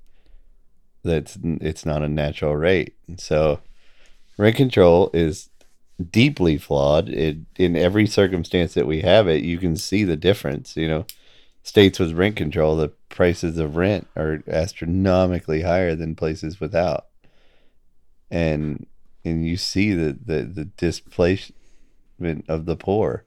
That's 1.02 1.38
it's 1.42 1.86
not 1.86 2.02
a 2.02 2.08
natural 2.08 2.56
rate, 2.56 2.94
so 3.16 3.60
rent 4.36 4.56
control 4.56 5.10
is 5.14 5.48
deeply 6.10 6.58
flawed. 6.58 7.08
It 7.08 7.38
in 7.56 7.76
every 7.76 8.06
circumstance 8.06 8.74
that 8.74 8.86
we 8.86 9.00
have 9.02 9.28
it, 9.28 9.42
you 9.42 9.58
can 9.58 9.76
see 9.76 10.04
the 10.04 10.16
difference. 10.16 10.76
You 10.76 10.88
know, 10.88 11.06
states 11.62 11.98
with 11.98 12.12
rent 12.12 12.36
control, 12.36 12.76
the 12.76 12.88
prices 13.08 13.58
of 13.58 13.76
rent 13.76 14.06
are 14.16 14.42
astronomically 14.46 15.62
higher 15.62 15.94
than 15.94 16.14
places 16.14 16.60
without, 16.60 17.06
and 18.30 18.86
and 19.24 19.46
you 19.46 19.56
see 19.56 19.92
the 19.92 20.18
the, 20.24 20.42
the 20.42 20.64
displacement 20.64 21.54
of 22.48 22.66
the 22.66 22.76
poor 22.76 23.24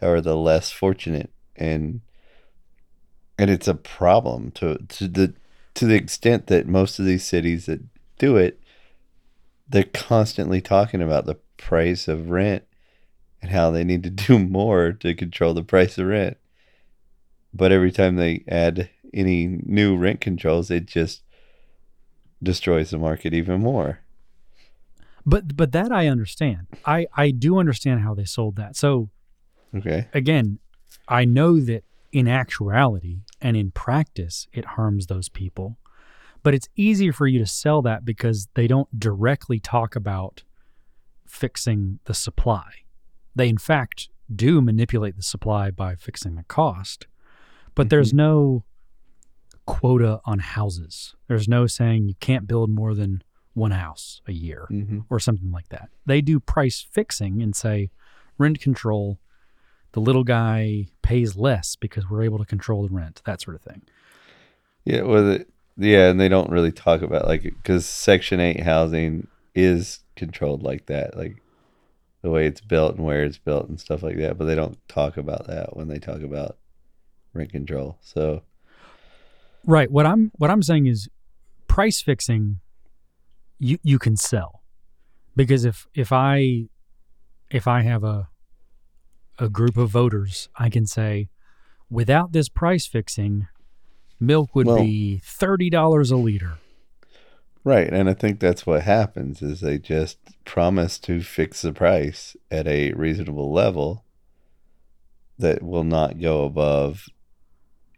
or 0.00 0.20
the 0.20 0.36
less 0.36 0.70
fortunate 0.70 1.30
and 1.56 2.00
and 3.38 3.50
it's 3.50 3.68
a 3.68 3.74
problem 3.74 4.50
to 4.52 4.78
to 4.88 5.08
the 5.08 5.34
to 5.74 5.86
the 5.86 5.94
extent 5.94 6.46
that 6.46 6.66
most 6.66 6.98
of 6.98 7.04
these 7.04 7.24
cities 7.24 7.66
that 7.66 7.80
do 8.18 8.36
it 8.36 8.60
they're 9.68 9.84
constantly 9.84 10.60
talking 10.60 11.02
about 11.02 11.26
the 11.26 11.36
price 11.64 12.08
of 12.08 12.30
rent 12.30 12.64
and 13.40 13.50
how 13.50 13.70
they 13.70 13.84
need 13.84 14.02
to 14.02 14.10
do 14.26 14.38
more 14.38 14.92
to 14.92 15.14
control 15.14 15.54
the 15.54 15.62
price 15.62 15.98
of 15.98 16.06
rent 16.06 16.36
but 17.52 17.72
every 17.72 17.92
time 17.92 18.16
they 18.16 18.44
add 18.48 18.90
any 19.12 19.46
new 19.64 19.96
rent 19.96 20.20
controls 20.20 20.70
it 20.70 20.86
just 20.86 21.22
destroys 22.42 22.90
the 22.90 22.98
market 22.98 23.32
even 23.32 23.60
more 23.60 24.00
but 25.26 25.56
but 25.56 25.72
that 25.72 25.92
I 25.92 26.08
understand. 26.08 26.66
I 26.84 27.06
I 27.16 27.30
do 27.30 27.58
understand 27.58 28.00
how 28.00 28.14
they 28.14 28.24
sold 28.24 28.56
that. 28.56 28.76
So 28.76 29.10
okay 29.74 30.08
again, 30.12 30.58
I 31.08 31.24
know 31.24 31.60
that 31.60 31.84
in 32.12 32.28
actuality 32.28 33.20
and 33.40 33.56
in 33.56 33.70
practice, 33.70 34.46
it 34.52 34.64
harms 34.64 35.06
those 35.06 35.28
people. 35.28 35.78
But 36.42 36.54
it's 36.54 36.68
easier 36.76 37.12
for 37.12 37.26
you 37.26 37.38
to 37.38 37.46
sell 37.46 37.80
that 37.82 38.04
because 38.04 38.48
they 38.54 38.66
don't 38.66 39.00
directly 39.00 39.58
talk 39.58 39.96
about 39.96 40.42
fixing 41.34 41.98
the 42.04 42.14
supply. 42.14 42.70
They, 43.34 43.48
in 43.48 43.58
fact, 43.58 44.08
do 44.34 44.60
manipulate 44.60 45.16
the 45.16 45.22
supply 45.22 45.70
by 45.70 45.96
fixing 45.96 46.36
the 46.36 46.44
cost. 46.44 47.06
But 47.74 47.90
there's 47.90 48.14
no 48.14 48.64
quota 49.66 50.20
on 50.24 50.38
houses. 50.38 51.14
There's 51.26 51.48
no 51.48 51.66
saying 51.66 52.08
you 52.08 52.14
can't 52.20 52.46
build 52.46 52.70
more 52.70 52.94
than 52.94 53.22
one 53.54 53.72
house 53.72 54.20
a 54.26 54.32
year 54.32 54.66
hmm 54.68 55.00
or 55.10 55.20
something 55.20 55.50
like 55.50 55.68
that. 55.68 55.88
They 56.06 56.20
do 56.20 56.40
price 56.40 56.86
fixing 56.90 57.42
and 57.42 57.54
say, 57.54 57.90
rent 58.38 58.60
control, 58.60 59.18
the 59.92 60.00
little 60.00 60.24
guy 60.24 60.86
pays 61.02 61.36
less 61.36 61.76
because 61.76 62.08
we're 62.08 62.22
able 62.22 62.38
to 62.38 62.44
control 62.44 62.86
the 62.86 62.94
rent, 62.94 63.22
that 63.26 63.40
sort 63.40 63.54
of 63.54 63.62
thing. 63.62 63.82
Yeah, 64.84 65.02
well, 65.02 65.24
the, 65.24 65.46
yeah, 65.76 66.10
and 66.10 66.20
they 66.20 66.28
don't 66.28 66.50
really 66.50 66.72
talk 66.72 67.02
about 67.02 67.26
like 67.26 67.42
because 67.42 67.86
Section 67.86 68.40
Eight 68.40 68.60
housing 68.60 69.26
is 69.54 70.00
controlled 70.16 70.62
like 70.62 70.86
that, 70.86 71.16
like 71.16 71.42
the 72.22 72.30
way 72.30 72.46
it's 72.46 72.60
built 72.60 72.96
and 72.96 73.04
where 73.04 73.24
it's 73.24 73.38
built 73.38 73.68
and 73.68 73.78
stuff 73.78 74.02
like 74.02 74.16
that. 74.16 74.38
But 74.38 74.46
they 74.46 74.54
don't 74.54 74.78
talk 74.88 75.16
about 75.16 75.46
that 75.46 75.76
when 75.76 75.88
they 75.88 75.98
talk 75.98 76.22
about 76.22 76.56
rent 77.32 77.52
control. 77.52 77.98
So 78.00 78.42
Right. 79.66 79.90
What 79.90 80.06
I'm 80.06 80.30
what 80.36 80.50
I'm 80.50 80.62
saying 80.62 80.86
is 80.86 81.08
price 81.68 82.02
fixing 82.02 82.60
you 83.58 83.78
you 83.82 83.98
can 83.98 84.16
sell. 84.16 84.62
Because 85.36 85.64
if 85.64 85.86
if 85.94 86.12
I 86.12 86.66
if 87.50 87.66
I 87.66 87.82
have 87.82 88.04
a 88.04 88.28
a 89.38 89.48
group 89.48 89.76
of 89.76 89.90
voters, 89.90 90.48
I 90.56 90.70
can 90.70 90.86
say 90.86 91.28
without 91.90 92.32
this 92.32 92.48
price 92.48 92.86
fixing, 92.86 93.48
milk 94.20 94.54
would 94.54 94.66
Well- 94.66 94.78
be 94.84 95.20
$30 95.24 96.10
a 96.12 96.16
liter. 96.16 96.58
Right, 97.64 97.92
and 97.92 98.08
I 98.08 98.14
think 98.14 98.38
that's 98.38 98.66
what 98.66 98.82
happens 98.82 99.42
is 99.42 99.60
they 99.60 99.78
just 99.78 100.18
promise 100.44 100.98
to 101.00 101.20
fix 101.22 101.62
the 101.62 101.72
price 101.72 102.36
at 102.50 102.66
a 102.66 102.92
reasonable 102.92 103.52
level 103.52 104.04
that 105.38 105.62
will 105.62 105.84
not 105.84 106.20
go 106.20 106.44
above, 106.44 107.08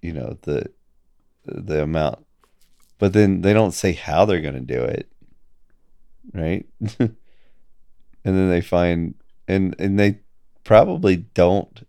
you 0.00 0.12
know, 0.12 0.38
the 0.42 0.70
the 1.44 1.82
amount. 1.82 2.25
But 2.99 3.12
then 3.12 3.42
they 3.42 3.52
don't 3.52 3.73
say 3.73 3.92
how 3.92 4.25
they're 4.25 4.40
going 4.40 4.54
to 4.54 4.61
do 4.61 4.82
it, 4.82 5.11
right? 6.32 6.66
and 6.99 7.16
then 8.25 8.50
they 8.50 8.61
find 8.61 9.14
and 9.46 9.76
and 9.78 9.99
they 9.99 10.20
probably 10.64 11.16
don't 11.16 11.87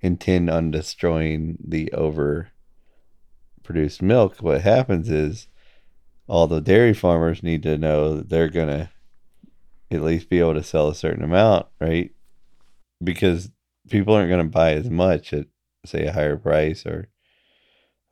intend 0.00 0.50
on 0.50 0.70
destroying 0.70 1.58
the 1.64 1.92
over 1.92 2.50
produced 3.62 4.00
milk 4.00 4.36
what 4.40 4.62
happens 4.62 5.10
is 5.10 5.48
all 6.28 6.46
the 6.46 6.60
dairy 6.60 6.94
farmers 6.94 7.42
need 7.42 7.62
to 7.62 7.78
know 7.78 8.16
that 8.16 8.28
they're 8.28 8.48
going 8.48 8.68
to 8.68 8.90
at 9.90 10.02
least 10.02 10.28
be 10.28 10.38
able 10.38 10.54
to 10.54 10.62
sell 10.62 10.88
a 10.88 10.94
certain 10.94 11.24
amount 11.24 11.66
right 11.80 12.12
because 13.02 13.50
people 13.88 14.14
aren't 14.14 14.28
going 14.28 14.44
to 14.44 14.50
buy 14.50 14.74
as 14.74 14.90
much 14.90 15.32
at 15.32 15.46
say 15.84 16.04
a 16.04 16.12
higher 16.12 16.36
price 16.36 16.84
or 16.84 17.08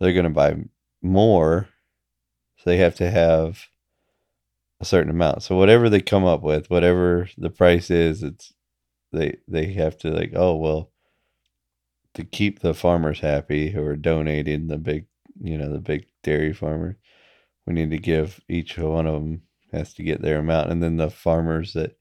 they're 0.00 0.12
going 0.12 0.25
to 0.25 0.30
buy 0.30 0.56
more 1.02 1.68
so 2.56 2.70
they 2.70 2.78
have 2.78 2.94
to 2.96 3.11
have 3.11 3.66
a 4.80 4.85
certain 4.85 5.11
amount. 5.11 5.42
So 5.42 5.56
whatever 5.56 5.88
they 5.88 6.00
come 6.00 6.25
up 6.25 6.42
with, 6.42 6.70
whatever 6.70 7.28
the 7.38 7.50
price 7.50 7.90
is, 7.90 8.23
it's 8.23 8.52
they 9.12 9.38
they 9.49 9.73
have 9.75 9.96
to 9.99 10.11
like, 10.11 10.32
oh 10.35 10.56
well, 10.56 10.90
to 12.14 12.25
keep 12.25 12.61
the 12.61 12.75
farmers 12.75 13.20
happy 13.20 13.70
who 13.70 13.82
are 13.85 13.96
donating 13.96 14.66
the 14.66 14.78
big, 14.78 15.06
you 15.40 15.56
know, 15.56 15.70
the 15.70 15.80
big 15.80 16.06
dairy 16.23 16.52
farmers, 16.52 16.96
we 17.66 17.73
need 17.75 17.90
to 17.90 17.99
give 17.99 18.40
each 18.49 18.78
one 18.78 19.06
of 19.06 19.14
them 19.14 19.42
has 19.73 19.92
to 19.94 20.02
get 20.02 20.23
their 20.23 20.38
amount, 20.38 20.70
and 20.70 20.82
then 20.82 20.96
the 20.96 21.11
farmers 21.11 21.73
that, 21.73 21.99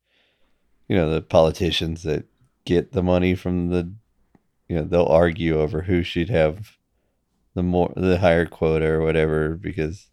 you 0.88 0.95
know, 0.95 1.10
the 1.10 1.22
politicians 1.22 2.03
that 2.03 2.25
get 2.63 2.91
the 2.91 3.03
money 3.03 3.36
from 3.36 3.69
the, 3.69 3.91
you 4.67 4.75
know, 4.75 4.84
they'll 4.84 5.05
argue 5.05 5.60
over 5.60 5.81
who 5.81 6.03
should 6.03 6.29
have 6.29 6.77
the 7.55 7.63
more 7.63 7.91
the 7.95 8.19
higher 8.19 8.45
quota 8.45 8.86
or 8.86 9.01
whatever 9.01 9.55
because 9.55 10.10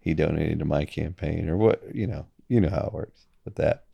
he 0.00 0.12
donated 0.12 0.58
to 0.58 0.64
my 0.64 0.84
campaign 0.84 1.48
or 1.48 1.56
what 1.56 1.82
you 1.94 2.06
know 2.06 2.26
you 2.48 2.60
know 2.60 2.68
how 2.68 2.86
it 2.88 2.92
works 2.92 3.26
with 3.44 3.54
that. 3.54 3.84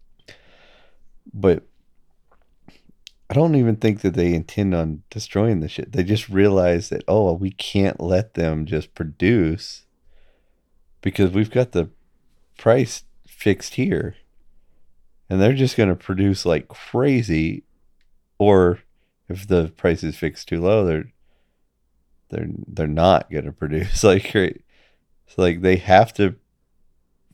But 1.33 1.65
i 3.31 3.35
don't 3.35 3.55
even 3.55 3.77
think 3.77 4.01
that 4.01 4.13
they 4.13 4.35
intend 4.35 4.75
on 4.75 5.03
destroying 5.09 5.61
the 5.61 5.69
shit. 5.69 5.93
They 5.93 6.03
just 6.03 6.29
realize 6.29 6.89
that 6.89 7.05
oh 7.07 7.33
we 7.35 7.51
can't 7.51 8.01
let 8.01 8.35
them 8.35 8.67
just 8.67 8.95
produce 8.95 9.85
because 11.03 11.31
we've 11.31 11.51
got 11.51 11.73
the 11.73 11.91
price 12.57 13.05
fixed 13.27 13.75
here 13.75 14.17
and 15.29 15.41
they're 15.41 15.53
just 15.53 15.77
going 15.77 15.89
to 15.89 15.95
produce 15.95 16.47
like 16.47 16.69
crazy 16.69 17.65
or 18.39 18.81
if 19.29 19.47
the 19.47 19.69
price 19.77 20.03
is 20.03 20.17
fixed 20.17 20.49
too 20.49 20.61
low 20.61 20.85
they're 20.85 21.13
they're 22.31 22.49
they're 22.67 22.87
not 22.87 23.31
going 23.31 23.45
to 23.47 23.53
produce 23.53 24.03
like 24.03 24.33
great 24.33 24.65
so 25.27 25.43
like 25.43 25.63
they 25.63 25.77
have 25.77 26.13
to 26.15 26.37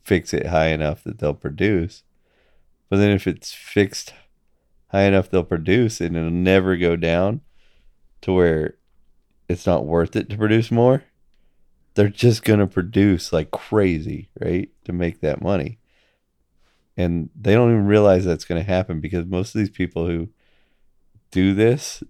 fix 0.09 0.33
it 0.33 0.47
high 0.47 0.69
enough 0.69 1.03
that 1.03 1.19
they'll 1.19 1.33
produce. 1.33 2.03
But 2.89 2.97
then 2.97 3.11
if 3.11 3.27
it's 3.27 3.53
fixed 3.53 4.13
high 4.87 5.03
enough 5.03 5.29
they'll 5.29 5.43
produce 5.43 6.01
and 6.01 6.17
it'll 6.17 6.31
never 6.31 6.75
go 6.77 6.95
down 6.95 7.41
to 8.21 8.33
where 8.33 8.75
it's 9.47 9.67
not 9.67 9.85
worth 9.85 10.15
it 10.15 10.29
to 10.29 10.37
produce 10.37 10.71
more. 10.71 11.03
They're 11.95 12.09
just 12.09 12.43
gonna 12.43 12.67
produce 12.67 13.33
like 13.33 13.51
crazy, 13.51 14.29
right? 14.39 14.69
To 14.85 14.93
make 14.93 15.21
that 15.21 15.41
money. 15.41 15.79
And 16.95 17.29
they 17.39 17.53
don't 17.53 17.71
even 17.71 17.85
realize 17.85 18.25
that's 18.25 18.45
gonna 18.45 18.63
happen 18.63 18.99
because 18.99 19.25
most 19.25 19.55
of 19.55 19.59
these 19.59 19.69
people 19.69 20.05
who 20.05 20.29
do 21.31 21.53
this, 21.53 22.03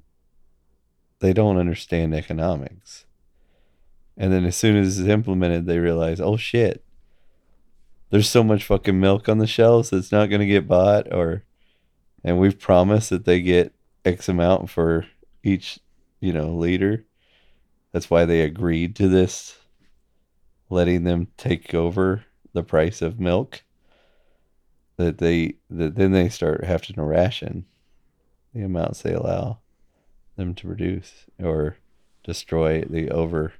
they 1.19 1.33
don't 1.33 1.57
understand 1.57 2.15
economics. 2.15 3.05
And 4.17 4.33
then 4.33 4.45
as 4.45 4.55
soon 4.55 4.75
as 4.75 4.99
it's 4.99 5.07
implemented, 5.07 5.65
they 5.65 5.79
realize, 5.79 6.19
oh 6.19 6.35
shit, 6.35 6.83
there's 8.09 8.29
so 8.29 8.43
much 8.43 8.65
fucking 8.65 8.99
milk 8.99 9.29
on 9.29 9.37
the 9.37 9.47
shelves 9.47 9.91
that's 9.91 10.11
not 10.11 10.29
going 10.29 10.41
to 10.41 10.47
get 10.47 10.67
bought, 10.67 11.11
or, 11.13 11.43
and 12.23 12.39
we've 12.39 12.59
promised 12.59 13.11
that 13.11 13.25
they 13.25 13.39
get 13.39 13.73
X 14.03 14.27
amount 14.27 14.69
for 14.69 15.05
each, 15.43 15.79
you 16.19 16.33
know, 16.33 16.49
liter. 16.49 17.05
That's 17.93 18.09
why 18.09 18.25
they 18.25 18.41
agreed 18.41 18.95
to 18.97 19.07
this, 19.07 19.58
letting 20.69 21.03
them 21.03 21.27
take 21.37 21.73
over 21.73 22.25
the 22.53 22.63
price 22.63 23.01
of 23.01 23.19
milk. 23.19 23.63
That 24.97 25.19
they, 25.19 25.55
that 25.69 25.95
then 25.95 26.11
they 26.11 26.27
start 26.27 26.65
having 26.65 26.95
to 26.95 27.03
ration 27.03 27.65
the 28.53 28.63
amounts 28.63 29.01
they 29.01 29.13
allow 29.13 29.59
them 30.35 30.53
to 30.55 30.67
produce 30.67 31.25
or 31.41 31.77
destroy 32.23 32.81
the 32.81 33.09
over 33.09 33.53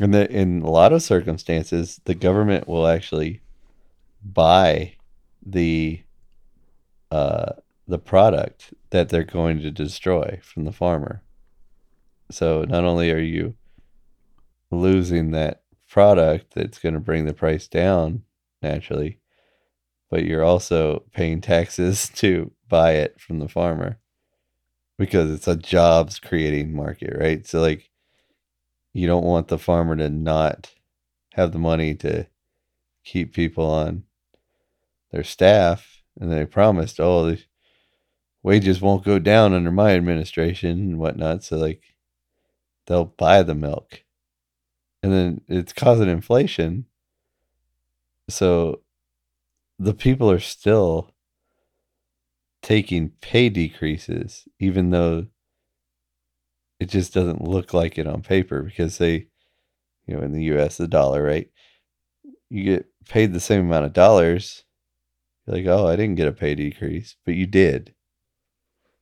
and 0.00 0.14
that 0.14 0.30
in 0.30 0.62
a 0.62 0.70
lot 0.70 0.92
of 0.92 1.02
circumstances, 1.02 2.00
the 2.04 2.14
government 2.14 2.68
will 2.68 2.86
actually 2.86 3.40
buy 4.24 4.94
the 5.44 6.02
uh, 7.10 7.52
the 7.86 7.98
product 7.98 8.74
that 8.90 9.08
they're 9.08 9.24
going 9.24 9.60
to 9.62 9.70
destroy 9.70 10.38
from 10.42 10.64
the 10.64 10.72
farmer. 10.72 11.22
So 12.30 12.64
not 12.68 12.84
only 12.84 13.10
are 13.10 13.18
you 13.18 13.54
losing 14.70 15.30
that 15.30 15.62
product 15.88 16.54
that's 16.54 16.78
going 16.78 16.94
to 16.94 17.00
bring 17.00 17.24
the 17.24 17.32
price 17.32 17.66
down 17.66 18.22
naturally, 18.62 19.18
but 20.10 20.24
you're 20.24 20.44
also 20.44 21.04
paying 21.12 21.40
taxes 21.40 22.08
to 22.16 22.52
buy 22.68 22.92
it 22.92 23.20
from 23.20 23.38
the 23.38 23.48
farmer 23.48 23.98
because 24.98 25.30
it's 25.30 25.48
a 25.48 25.56
jobs 25.56 26.18
creating 26.18 26.74
market, 26.74 27.16
right? 27.18 27.46
So 27.46 27.60
like 27.60 27.90
you 28.92 29.06
don't 29.06 29.24
want 29.24 29.48
the 29.48 29.58
farmer 29.58 29.96
to 29.96 30.10
not 30.10 30.72
have 31.34 31.52
the 31.52 31.58
money 31.58 31.94
to 31.94 32.26
keep 33.04 33.32
people 33.32 33.64
on 33.64 34.02
their 35.12 35.24
staff 35.24 36.02
and 36.20 36.30
they 36.30 36.44
promised 36.44 37.00
oh 37.00 37.24
the 37.24 37.42
wages 38.42 38.80
won't 38.80 39.04
go 39.04 39.18
down 39.18 39.54
under 39.54 39.70
my 39.70 39.94
administration 39.94 40.70
and 40.70 40.98
whatnot 40.98 41.42
so 41.42 41.56
like 41.56 41.94
they'll 42.86 43.04
buy 43.04 43.42
the 43.42 43.54
milk 43.54 44.02
and 45.02 45.12
then 45.12 45.40
it's 45.48 45.72
causing 45.72 46.08
inflation 46.08 46.84
so 48.28 48.80
the 49.78 49.94
people 49.94 50.30
are 50.30 50.40
still 50.40 51.14
taking 52.62 53.10
pay 53.20 53.48
decreases 53.48 54.44
even 54.58 54.90
though 54.90 55.26
it 56.80 56.88
just 56.88 57.12
doesn't 57.12 57.46
look 57.46 57.74
like 57.74 57.98
it 57.98 58.06
on 58.06 58.22
paper 58.22 58.62
because 58.62 58.98
they, 58.98 59.26
you 60.06 60.14
know, 60.16 60.20
in 60.20 60.32
the 60.32 60.44
US, 60.54 60.76
the 60.76 60.88
dollar, 60.88 61.22
right? 61.22 61.50
You 62.48 62.64
get 62.64 62.86
paid 63.08 63.32
the 63.32 63.40
same 63.40 63.60
amount 63.60 63.86
of 63.86 63.92
dollars. 63.92 64.64
You're 65.46 65.56
like, 65.56 65.66
oh, 65.66 65.86
I 65.86 65.96
didn't 65.96 66.16
get 66.16 66.28
a 66.28 66.32
pay 66.32 66.54
decrease, 66.54 67.16
but 67.24 67.34
you 67.34 67.46
did. 67.46 67.94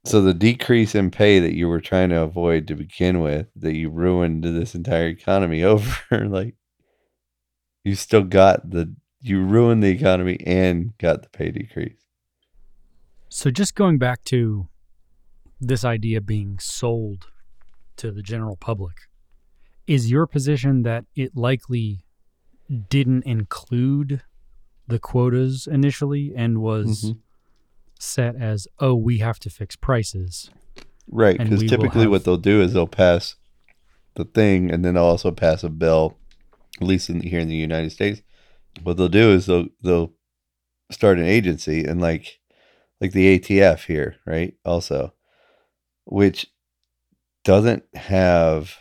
So 0.07 0.23
the 0.23 0.35
decrease 0.35 0.95
in 0.95 1.11
pay 1.11 1.41
that 1.41 1.55
you 1.55 1.69
were 1.69 1.81
trying 1.81 2.11
to 2.11 2.21
avoid 2.23 2.69
to 2.69 2.77
begin 2.77 3.21
with, 3.21 3.49
that 3.57 3.75
you 3.75 3.91
ruined 3.91 4.45
this 4.45 4.75
entire 4.75 5.09
economy 5.09 5.65
over, 5.73 6.29
like, 6.29 6.55
you 7.85 7.97
still 7.97 8.23
got 8.23 8.71
the, 8.71 8.95
you 9.21 9.43
ruined 9.43 9.83
the 9.83 9.89
economy 9.91 10.39
and 10.47 10.97
got 10.99 11.23
the 11.23 11.29
pay 11.31 11.51
decrease. 11.51 11.99
So 13.29 13.51
just 13.51 13.75
going 13.75 13.99
back 13.99 14.23
to 14.25 14.69
this 15.61 15.85
idea 15.85 16.21
being 16.21 16.59
sold 16.61 17.27
to 17.97 18.13
the 18.13 18.23
general 18.23 18.57
public, 18.57 18.95
is 19.89 20.11
your 20.11 20.27
position 20.27 20.83
that 20.83 21.05
it 21.17 21.37
likely 21.37 22.05
didn't 22.89 23.25
include 23.25 24.23
the 24.87 24.99
quotas 25.01 25.67
initially 25.67 26.33
and 26.37 26.59
was 26.59 27.05
Mhm. 27.07 27.19
Set 27.99 28.37
as 28.37 28.67
oh 28.79 28.95
we 28.95 29.19
have 29.19 29.39
to 29.41 29.51
fix 29.51 29.77
prices. 29.77 30.51
Right, 31.09 31.39
because 31.39 31.63
typically 31.63 32.03
have- 32.03 32.11
what 32.11 32.25
they'll 32.25 32.37
do 32.37 32.61
is 32.61 32.73
they'll 32.73 32.87
pass 32.87 33.37
the 34.15 34.25
thing, 34.25 34.71
and 34.71 34.85
then 34.85 34.95
they'll 34.95 35.05
also 35.05 35.31
pass 35.31 35.63
a 35.63 35.69
bill. 35.69 36.19
At 36.81 36.87
least 36.87 37.09
in, 37.09 37.21
here 37.21 37.41
in 37.41 37.49
the 37.49 37.57
United 37.57 37.91
States, 37.91 38.23
what 38.83 38.97
they'll 38.97 39.09
do 39.09 39.31
is 39.31 39.47
they'll 39.47 39.69
they'll 39.83 40.13
start 40.91 41.19
an 41.19 41.25
agency, 41.27 41.85
and 41.85 42.01
like 42.01 42.41
like 43.01 43.13
the 43.13 43.39
ATF 43.39 43.87
here, 43.87 44.17
right? 44.27 44.55
Also, 44.65 45.15
which 46.05 46.47
doesn't 47.45 47.85
have 47.95 48.77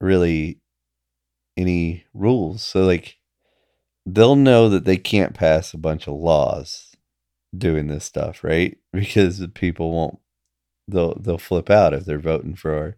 really 0.00 0.60
any 1.56 2.04
rules. 2.12 2.62
So 2.62 2.84
like 2.84 3.18
they'll 4.04 4.36
know 4.36 4.68
that 4.68 4.84
they 4.84 4.96
can't 4.96 5.34
pass 5.34 5.72
a 5.72 5.78
bunch 5.78 6.08
of 6.08 6.14
laws 6.14 6.91
doing 7.56 7.86
this 7.88 8.04
stuff, 8.04 8.42
right? 8.44 8.78
Because 8.92 9.44
people 9.54 9.92
won't 9.92 10.18
they'll 10.88 11.14
they'll 11.18 11.38
flip 11.38 11.70
out 11.70 11.94
if 11.94 12.04
they're 12.04 12.18
voting 12.18 12.54
for 12.54 12.96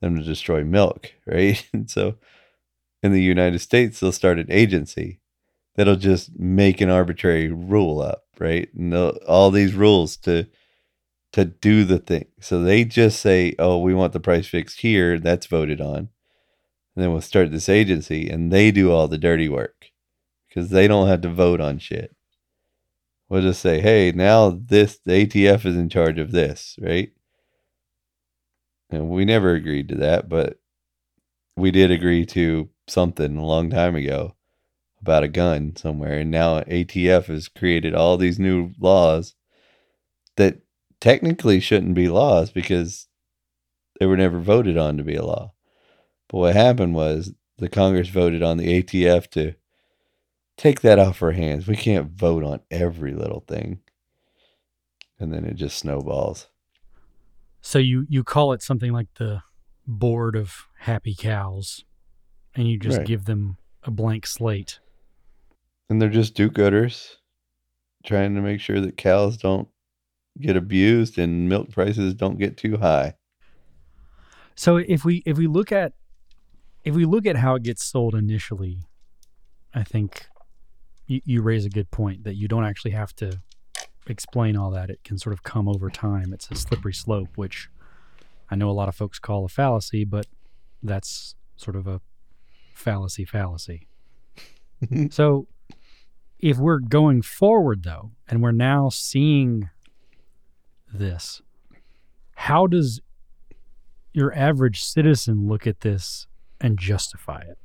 them 0.00 0.16
to 0.16 0.22
destroy 0.22 0.64
milk, 0.64 1.12
right? 1.26 1.66
And 1.72 1.90
so 1.90 2.16
in 3.02 3.12
the 3.12 3.22
United 3.22 3.60
States 3.60 4.00
they'll 4.00 4.12
start 4.12 4.38
an 4.38 4.50
agency 4.50 5.20
that'll 5.76 5.96
just 5.96 6.38
make 6.38 6.80
an 6.80 6.90
arbitrary 6.90 7.50
rule 7.50 8.00
up, 8.00 8.24
right? 8.38 8.68
And 8.74 8.94
all 8.94 9.50
these 9.50 9.74
rules 9.74 10.16
to 10.18 10.46
to 11.32 11.44
do 11.44 11.84
the 11.84 11.98
thing. 11.98 12.26
So 12.40 12.60
they 12.62 12.84
just 12.84 13.20
say, 13.20 13.54
"Oh, 13.58 13.78
we 13.78 13.92
want 13.94 14.12
the 14.12 14.20
price 14.20 14.46
fixed 14.46 14.80
here." 14.80 15.18
That's 15.18 15.46
voted 15.46 15.80
on. 15.80 16.10
And 16.94 17.02
then 17.02 17.12
we'll 17.12 17.22
start 17.22 17.50
this 17.50 17.68
agency, 17.68 18.28
and 18.30 18.52
they 18.52 18.70
do 18.70 18.92
all 18.92 19.08
the 19.08 19.18
dirty 19.18 19.48
work 19.48 19.90
because 20.48 20.70
they 20.70 20.86
don't 20.86 21.08
have 21.08 21.22
to 21.22 21.28
vote 21.28 21.60
on 21.60 21.78
shit. 21.78 22.14
We'll 23.28 23.42
just 23.42 23.60
say, 23.60 23.80
"Hey, 23.80 24.12
now 24.12 24.50
this 24.50 24.98
the 25.04 25.12
ATF 25.26 25.64
is 25.66 25.76
in 25.76 25.88
charge 25.88 26.18
of 26.18 26.32
this," 26.32 26.76
right? 26.80 27.10
And 28.90 29.10
we 29.10 29.24
never 29.24 29.54
agreed 29.54 29.88
to 29.88 29.96
that, 29.96 30.28
but 30.28 30.58
we 31.56 31.70
did 31.70 31.90
agree 31.90 32.26
to 32.26 32.70
something 32.86 33.36
a 33.36 33.44
long 33.44 33.70
time 33.70 33.96
ago 33.96 34.36
about 35.00 35.24
a 35.24 35.28
gun 35.28 35.74
somewhere, 35.76 36.18
and 36.18 36.30
now 36.30 36.60
ATF 36.60 37.26
has 37.26 37.48
created 37.48 37.94
all 37.94 38.16
these 38.16 38.38
new 38.38 38.72
laws 38.78 39.34
that 40.36 40.60
technically 41.00 41.60
shouldn't 41.60 41.94
be 41.94 42.08
laws 42.08 42.50
because 42.50 43.08
they 43.98 44.06
were 44.06 44.16
never 44.16 44.40
voted 44.40 44.76
on 44.76 44.96
to 44.96 45.04
be 45.04 45.14
a 45.14 45.24
law. 45.24 45.52
But 46.28 46.38
what 46.38 46.56
happened 46.56 46.94
was 46.94 47.34
the 47.58 47.68
Congress 47.68 48.08
voted 48.08 48.42
on 48.42 48.56
the 48.56 48.82
ATF 48.82 49.28
to 49.32 49.54
take 50.56 50.80
that 50.82 50.98
off 50.98 51.22
our 51.22 51.32
hands. 51.32 51.66
We 51.66 51.76
can't 51.76 52.10
vote 52.10 52.44
on 52.44 52.60
every 52.70 53.12
little 53.12 53.40
thing. 53.40 53.80
And 55.18 55.32
then 55.32 55.44
it 55.44 55.54
just 55.54 55.78
snowballs. 55.78 56.48
So 57.60 57.78
you 57.78 58.06
you 58.08 58.24
call 58.24 58.52
it 58.52 58.62
something 58.62 58.92
like 58.92 59.08
the 59.14 59.42
board 59.86 60.36
of 60.36 60.68
happy 60.80 61.14
cows, 61.14 61.84
and 62.54 62.68
you 62.68 62.78
just 62.78 62.98
Right. 62.98 63.06
give 63.06 63.24
them 63.24 63.56
a 63.84 63.90
blank 63.90 64.26
slate. 64.26 64.80
And 65.88 66.00
they're 66.00 66.08
just 66.10 66.34
do 66.34 66.50
gooders 66.50 67.16
trying 68.04 68.34
to 68.34 68.42
make 68.42 68.60
sure 68.60 68.80
that 68.80 68.96
cows 68.96 69.36
don't 69.36 69.68
get 70.40 70.56
abused 70.56 71.18
and 71.18 71.48
milk 71.48 71.70
prices 71.70 72.14
don't 72.14 72.38
get 72.38 72.56
too 72.56 72.76
high. 72.78 73.14
So 74.56 74.76
if 74.76 75.04
we 75.04 75.22
if 75.26 75.36
we 75.38 75.46
look 75.46 75.72
at 75.72 75.92
if 76.84 76.94
we 76.94 77.04
look 77.06 77.26
at 77.26 77.36
how 77.36 77.54
it 77.54 77.62
gets 77.62 77.84
sold 77.84 78.14
initially, 78.14 78.80
I 79.72 79.84
think 79.84 80.26
you, 81.06 81.20
you 81.24 81.42
raise 81.42 81.64
a 81.64 81.70
good 81.70 81.90
point 81.90 82.24
that 82.24 82.34
you 82.36 82.48
don't 82.48 82.64
actually 82.64 82.92
have 82.92 83.14
to 83.16 83.40
explain 84.06 84.56
all 84.56 84.70
that. 84.70 84.90
It 84.90 85.02
can 85.04 85.18
sort 85.18 85.32
of 85.32 85.42
come 85.42 85.68
over 85.68 85.90
time. 85.90 86.32
It's 86.32 86.50
a 86.50 86.54
slippery 86.54 86.92
slope, 86.94 87.30
which 87.36 87.68
I 88.50 88.54
know 88.56 88.68
a 88.70 88.72
lot 88.72 88.88
of 88.88 88.94
folks 88.94 89.18
call 89.18 89.44
a 89.44 89.48
fallacy, 89.48 90.04
but 90.04 90.26
that's 90.82 91.34
sort 91.56 91.76
of 91.76 91.86
a 91.86 92.00
fallacy 92.74 93.24
fallacy. 93.24 93.86
so 95.10 95.46
if 96.38 96.58
we're 96.58 96.78
going 96.80 97.22
forward 97.22 97.84
though, 97.84 98.10
and 98.28 98.42
we're 98.42 98.52
now 98.52 98.88
seeing 98.90 99.70
this, 100.92 101.40
how 102.36 102.66
does 102.66 103.00
your 104.12 104.32
average 104.36 104.82
citizen 104.82 105.46
look 105.48 105.66
at 105.66 105.80
this 105.80 106.26
and 106.60 106.78
justify 106.78 107.40
it? 107.40 107.58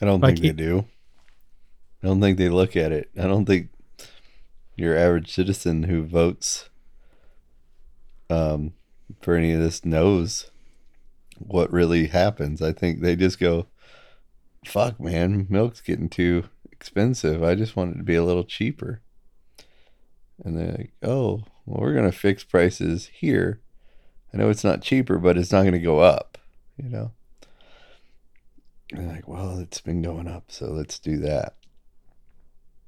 I 0.00 0.06
don't 0.06 0.20
Like 0.20 0.36
think 0.38 0.42
they 0.42 0.48
it- 0.48 0.56
do. 0.56 0.84
I 2.02 2.06
don't 2.06 2.20
think 2.20 2.38
they 2.38 2.48
look 2.48 2.76
at 2.76 2.92
it. 2.92 3.10
I 3.18 3.22
don't 3.22 3.46
think 3.46 3.68
your 4.76 4.96
average 4.96 5.32
citizen 5.32 5.84
who 5.84 6.04
votes 6.04 6.68
um, 8.28 8.74
for 9.22 9.34
any 9.34 9.52
of 9.52 9.60
this 9.60 9.84
knows 9.84 10.50
what 11.38 11.72
really 11.72 12.08
happens. 12.08 12.60
I 12.62 12.72
think 12.72 13.00
they 13.00 13.16
just 13.16 13.38
go, 13.38 13.66
fuck, 14.64 15.00
man, 15.00 15.46
milk's 15.48 15.80
getting 15.80 16.08
too 16.08 16.44
expensive. 16.70 17.42
I 17.42 17.54
just 17.54 17.76
want 17.76 17.94
it 17.94 17.98
to 17.98 18.04
be 18.04 18.16
a 18.16 18.24
little 18.24 18.44
cheaper. 18.44 19.00
And 20.44 20.58
they're 20.58 20.76
like, 20.76 20.92
oh, 21.02 21.44
well, 21.64 21.80
we're 21.80 21.94
going 21.94 22.10
to 22.10 22.16
fix 22.16 22.44
prices 22.44 23.10
here. 23.12 23.60
I 24.32 24.36
know 24.36 24.50
it's 24.50 24.64
not 24.64 24.82
cheaper, 24.82 25.18
but 25.18 25.38
it's 25.38 25.52
not 25.52 25.62
going 25.62 25.72
to 25.72 25.78
go 25.78 26.00
up, 26.00 26.36
you 26.76 26.90
know? 26.90 27.12
And 28.92 29.08
they're 29.08 29.16
like, 29.16 29.28
well, 29.28 29.58
it's 29.58 29.80
been 29.80 30.02
going 30.02 30.28
up, 30.28 30.44
so 30.48 30.66
let's 30.66 30.98
do 30.98 31.16
that. 31.18 31.56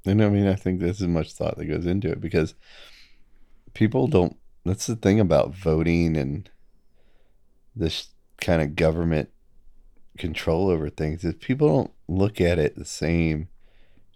And 0.09 0.25
I 0.25 0.29
mean, 0.31 0.47
I 0.47 0.55
think 0.55 0.81
there's 0.81 1.03
as 1.03 1.09
much 1.09 1.33
thought 1.33 1.59
that 1.59 1.67
goes 1.67 1.87
into 1.87 2.11
it 2.11 2.21
because 2.21 2.55
people 3.75 4.07
don't. 4.07 4.37
That's 4.65 4.87
the 4.87 4.97
thing 4.97 5.21
about 5.21 5.55
voting 5.55 6.17
and 6.17 6.51
this 7.77 8.09
kind 8.41 8.61
of 8.63 8.77
government 8.77 9.31
control 10.17 10.69
over 10.69 10.91
things 10.91 11.25
is 11.25 11.35
people 11.35 11.69
don't 11.69 11.91
look 12.09 12.41
at 12.41 12.59
it 12.59 12.77
the 12.77 12.85
same 12.85 13.49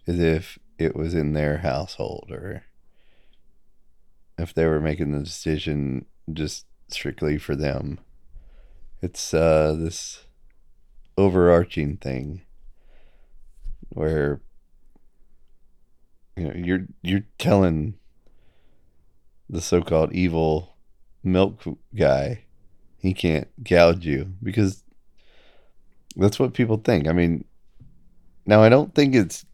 as 0.05 0.19
if 0.19 0.59
it 0.77 0.95
was 0.95 1.13
in 1.13 1.33
their 1.33 1.59
household 1.59 2.29
or 2.29 2.65
if 4.37 4.53
they 4.53 4.65
were 4.65 4.81
making 4.81 5.11
the 5.11 5.23
decision 5.23 6.05
just 6.31 6.65
strictly 6.89 7.37
for 7.37 7.55
them. 7.55 7.99
It's 9.01 9.33
uh, 9.33 9.75
this 9.77 10.25
overarching 11.17 11.97
thing 11.97 12.41
where 13.89 14.41
you 16.35 16.45
know 16.45 16.53
you're 16.55 16.85
you're 17.01 17.25
telling 17.37 17.95
the 19.49 19.61
so-called 19.61 20.11
evil 20.13 20.75
milk 21.23 21.61
guy 21.95 22.43
he 23.03 23.13
can't 23.13 23.49
gouge 23.63 24.05
you 24.05 24.33
because 24.41 24.81
that's 26.15 26.39
what 26.39 26.53
people 26.53 26.77
think. 26.77 27.07
I 27.07 27.11
mean, 27.11 27.43
now 28.45 28.63
I 28.63 28.69
don't 28.69 28.95
think 28.95 29.13
it's 29.13 29.45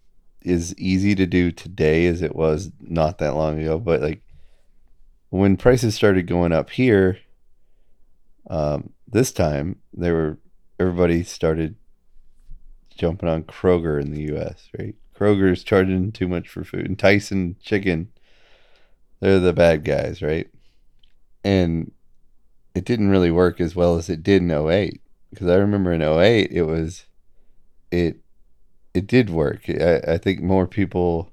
as 0.46 0.78
easy 0.78 1.15
to 1.15 1.26
do 1.26 1.52
today 1.52 2.06
as 2.06 2.22
it 2.22 2.36
was 2.36 2.72
not 2.80 3.18
that 3.18 3.36
long 3.36 3.60
ago, 3.60 3.80
but 3.80 4.02
like 4.02 4.22
when 5.30 5.58
prices 5.58 5.96
started 5.96 6.28
going 6.28 6.52
up 6.52 6.70
here, 6.70 7.18
um, 8.52 8.92
this 9.08 9.32
time 9.32 9.78
they 9.94 10.12
were 10.12 10.38
everybody 10.80 11.24
started 11.24 11.76
jumping 12.96 13.30
on 13.30 13.44
Kroger 13.44 14.00
in 14.00 14.12
the 14.12 14.22
U.S. 14.34 14.70
Right? 14.78 14.96
Kroger's 15.20 15.64
charging 15.64 16.12
too 16.12 16.28
much 16.28 16.48
for 16.48 16.64
food, 16.64 16.86
and 16.86 16.98
Tyson 16.98 17.58
Chicken, 17.62 18.10
they're 19.20 19.40
the 19.40 19.54
bad 19.54 19.84
guys, 19.84 20.22
right? 20.22 20.48
And 21.44 21.92
it 22.74 22.86
didn't 22.86 23.10
really 23.10 23.32
work 23.32 23.60
as 23.60 23.76
well 23.76 23.98
as 23.98 24.10
it 24.10 24.24
did 24.24 24.42
in 24.42 24.52
08 24.52 25.02
because 25.30 25.48
I 25.48 25.56
remember 25.56 25.92
in 25.92 26.02
08 26.02 26.52
it 26.52 26.64
was 26.64 27.06
it 27.92 28.18
it 28.94 29.08
did 29.08 29.30
work. 29.30 29.70
I, 29.70 30.02
I 30.08 30.18
think 30.18 30.42
more 30.42 30.68
people 30.68 31.32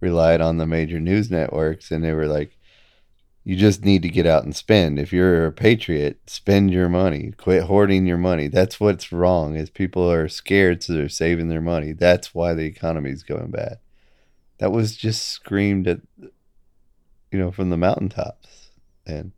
relied 0.00 0.40
on 0.40 0.58
the 0.58 0.66
major 0.66 1.00
news 1.00 1.30
networks 1.30 1.90
and 1.90 2.04
they 2.04 2.12
were 2.12 2.26
like 2.26 2.55
you 3.46 3.54
just 3.54 3.84
need 3.84 4.02
to 4.02 4.08
get 4.08 4.26
out 4.26 4.42
and 4.42 4.56
spend. 4.56 4.98
If 4.98 5.12
you're 5.12 5.46
a 5.46 5.52
patriot, 5.52 6.18
spend 6.26 6.72
your 6.72 6.88
money. 6.88 7.32
Quit 7.36 7.62
hoarding 7.62 8.04
your 8.04 8.18
money. 8.18 8.48
That's 8.48 8.80
what's 8.80 9.12
wrong 9.12 9.54
is 9.54 9.70
people 9.70 10.10
are 10.10 10.26
scared 10.26 10.82
so 10.82 10.92
they're 10.94 11.08
saving 11.08 11.48
their 11.48 11.60
money. 11.60 11.92
That's 11.92 12.34
why 12.34 12.54
the 12.54 12.64
economy 12.64 13.10
is 13.10 13.22
going 13.22 13.52
bad. 13.52 13.78
That 14.58 14.72
was 14.72 14.96
just 14.96 15.28
screamed 15.28 15.86
at 15.86 16.00
you 16.18 17.38
know 17.38 17.52
from 17.52 17.70
the 17.70 17.76
mountaintops. 17.76 18.70
And 19.06 19.30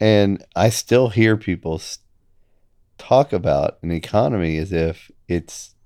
and 0.00 0.44
I 0.56 0.68
still 0.70 1.10
hear 1.10 1.36
people 1.36 1.80
talk 2.98 3.32
about 3.32 3.78
an 3.82 3.92
economy 3.92 4.58
as 4.58 4.72
if 4.72 5.12
it's 5.28 5.76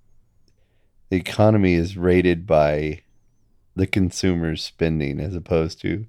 the 1.11 1.19
economy 1.19 1.75
is 1.75 1.99
rated 1.99 2.47
by 2.47 3.03
the 3.77 3.87
consumer's 3.87 4.65
spending 4.65 5.21
as 5.21 5.35
opposed 5.35 5.83
to 5.83 6.07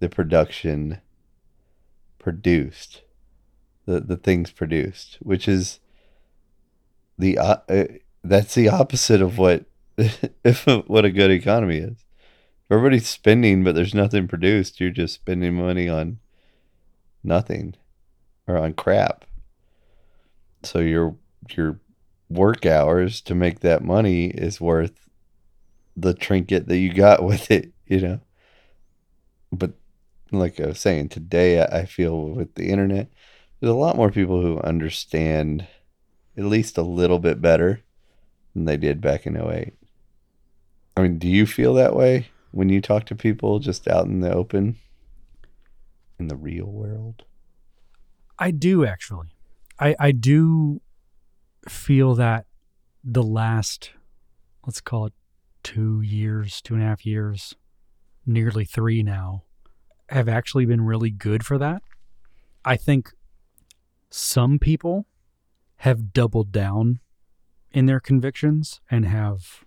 the 0.00 0.08
production 0.08 1.00
produced 2.18 3.02
the 3.86 4.00
the 4.00 4.16
things 4.16 4.50
produced 4.50 5.18
which 5.20 5.48
is 5.48 5.80
the 7.18 7.38
uh, 7.38 7.56
uh, 7.68 7.84
that's 8.24 8.54
the 8.54 8.68
opposite 8.68 9.22
of 9.22 9.38
what 9.38 9.64
if 10.44 10.66
what 10.86 11.04
a 11.04 11.10
good 11.10 11.30
economy 11.30 11.78
is 11.78 12.04
Everybody's 12.70 13.08
spending, 13.08 13.64
but 13.64 13.74
there's 13.74 13.94
nothing 13.94 14.28
produced. 14.28 14.80
You're 14.80 14.90
just 14.90 15.14
spending 15.14 15.54
money 15.54 15.88
on 15.88 16.20
nothing 17.24 17.74
or 18.46 18.56
on 18.56 18.74
crap. 18.74 19.24
So 20.62 20.78
your 20.78 21.16
your 21.50 21.80
work 22.28 22.64
hours 22.64 23.20
to 23.22 23.34
make 23.34 23.60
that 23.60 23.82
money 23.82 24.26
is 24.26 24.60
worth 24.60 25.08
the 25.96 26.14
trinket 26.14 26.68
that 26.68 26.78
you 26.78 26.92
got 26.92 27.24
with 27.24 27.50
it, 27.50 27.72
you 27.86 28.00
know. 28.00 28.20
But 29.50 29.72
like 30.38 30.60
I 30.60 30.66
was 30.66 30.80
saying 30.80 31.08
today, 31.08 31.62
I 31.62 31.84
feel 31.84 32.30
with 32.30 32.54
the 32.54 32.68
internet, 32.68 33.08
there's 33.58 33.72
a 33.72 33.74
lot 33.74 33.96
more 33.96 34.10
people 34.10 34.40
who 34.40 34.60
understand 34.60 35.66
at 36.36 36.44
least 36.44 36.78
a 36.78 36.82
little 36.82 37.18
bit 37.18 37.42
better 37.42 37.82
than 38.54 38.64
they 38.64 38.76
did 38.76 39.00
back 39.00 39.26
in 39.26 39.36
08. 39.36 39.74
I 40.96 41.02
mean, 41.02 41.18
do 41.18 41.28
you 41.28 41.46
feel 41.46 41.74
that 41.74 41.94
way 41.94 42.28
when 42.50 42.68
you 42.68 42.80
talk 42.80 43.06
to 43.06 43.14
people 43.14 43.58
just 43.58 43.88
out 43.88 44.06
in 44.06 44.20
the 44.20 44.32
open 44.32 44.76
in 46.18 46.28
the 46.28 46.36
real 46.36 46.66
world? 46.66 47.24
I 48.38 48.50
do 48.50 48.84
actually. 48.84 49.28
I 49.78 49.94
I 49.98 50.12
do 50.12 50.80
feel 51.68 52.14
that 52.14 52.46
the 53.04 53.22
last 53.22 53.90
let's 54.66 54.80
call 54.80 55.06
it 55.06 55.12
two 55.62 56.00
years, 56.00 56.60
two 56.60 56.74
and 56.74 56.82
a 56.82 56.86
half 56.86 57.04
years, 57.04 57.54
nearly 58.26 58.64
three 58.64 59.02
now, 59.02 59.44
have 60.10 60.28
actually 60.28 60.66
been 60.66 60.82
really 60.82 61.10
good 61.10 61.44
for 61.44 61.58
that. 61.58 61.82
I 62.64 62.76
think 62.76 63.12
some 64.10 64.58
people 64.58 65.06
have 65.76 66.12
doubled 66.12 66.52
down 66.52 67.00
in 67.70 67.86
their 67.86 68.00
convictions 68.00 68.80
and 68.90 69.04
have 69.06 69.64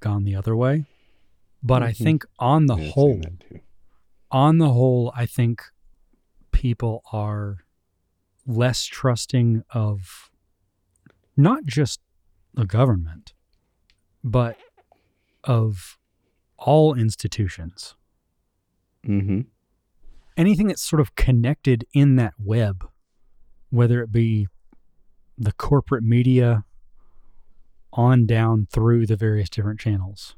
gone 0.00 0.24
the 0.24 0.34
other 0.34 0.56
way. 0.56 0.86
But 1.62 1.82
I 1.82 1.92
Mhm. 1.92 1.96
think 2.04 2.24
on 2.38 2.66
the 2.66 2.76
Yeah, 2.76 2.90
whole, 2.92 3.22
on 4.30 4.58
the 4.58 4.72
whole, 4.72 5.12
I 5.14 5.26
think 5.26 5.62
people 6.52 7.02
are 7.12 7.64
less 8.46 8.84
trusting 8.84 9.62
of 9.70 10.30
not 11.36 11.64
just 11.64 12.00
the 12.54 12.64
government, 12.66 13.34
but 14.24 14.58
of 15.44 15.98
all 16.56 16.94
institutions. 16.94 17.94
Mm-hmm. 19.04 19.42
Anything 20.36 20.68
that's 20.68 20.82
sort 20.82 21.00
of 21.00 21.14
connected 21.14 21.86
in 21.94 22.16
that 22.16 22.34
web, 22.38 22.88
whether 23.70 24.02
it 24.02 24.12
be 24.12 24.48
the 25.38 25.52
corporate 25.52 26.02
media 26.02 26.64
on 27.92 28.26
down 28.26 28.66
through 28.70 29.06
the 29.06 29.16
various 29.16 29.48
different 29.48 29.80
channels. 29.80 30.36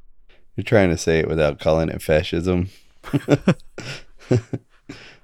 You're 0.57 0.65
trying 0.65 0.91
to 0.91 0.97
say 0.99 1.19
it 1.19 1.29
without 1.29 1.61
calling 1.61 1.89
it 1.89 2.03
fascism. 2.03 2.69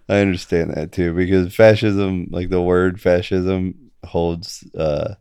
I 0.09 0.19
understand 0.19 0.75
that 0.75 0.93
too 0.93 1.15
because 1.15 1.55
fascism, 1.55 2.29
like 2.31 2.51
the 2.51 2.63
word 2.63 3.01
fascism, 3.01 3.91
holds 4.05 4.65
uh, 4.77 5.15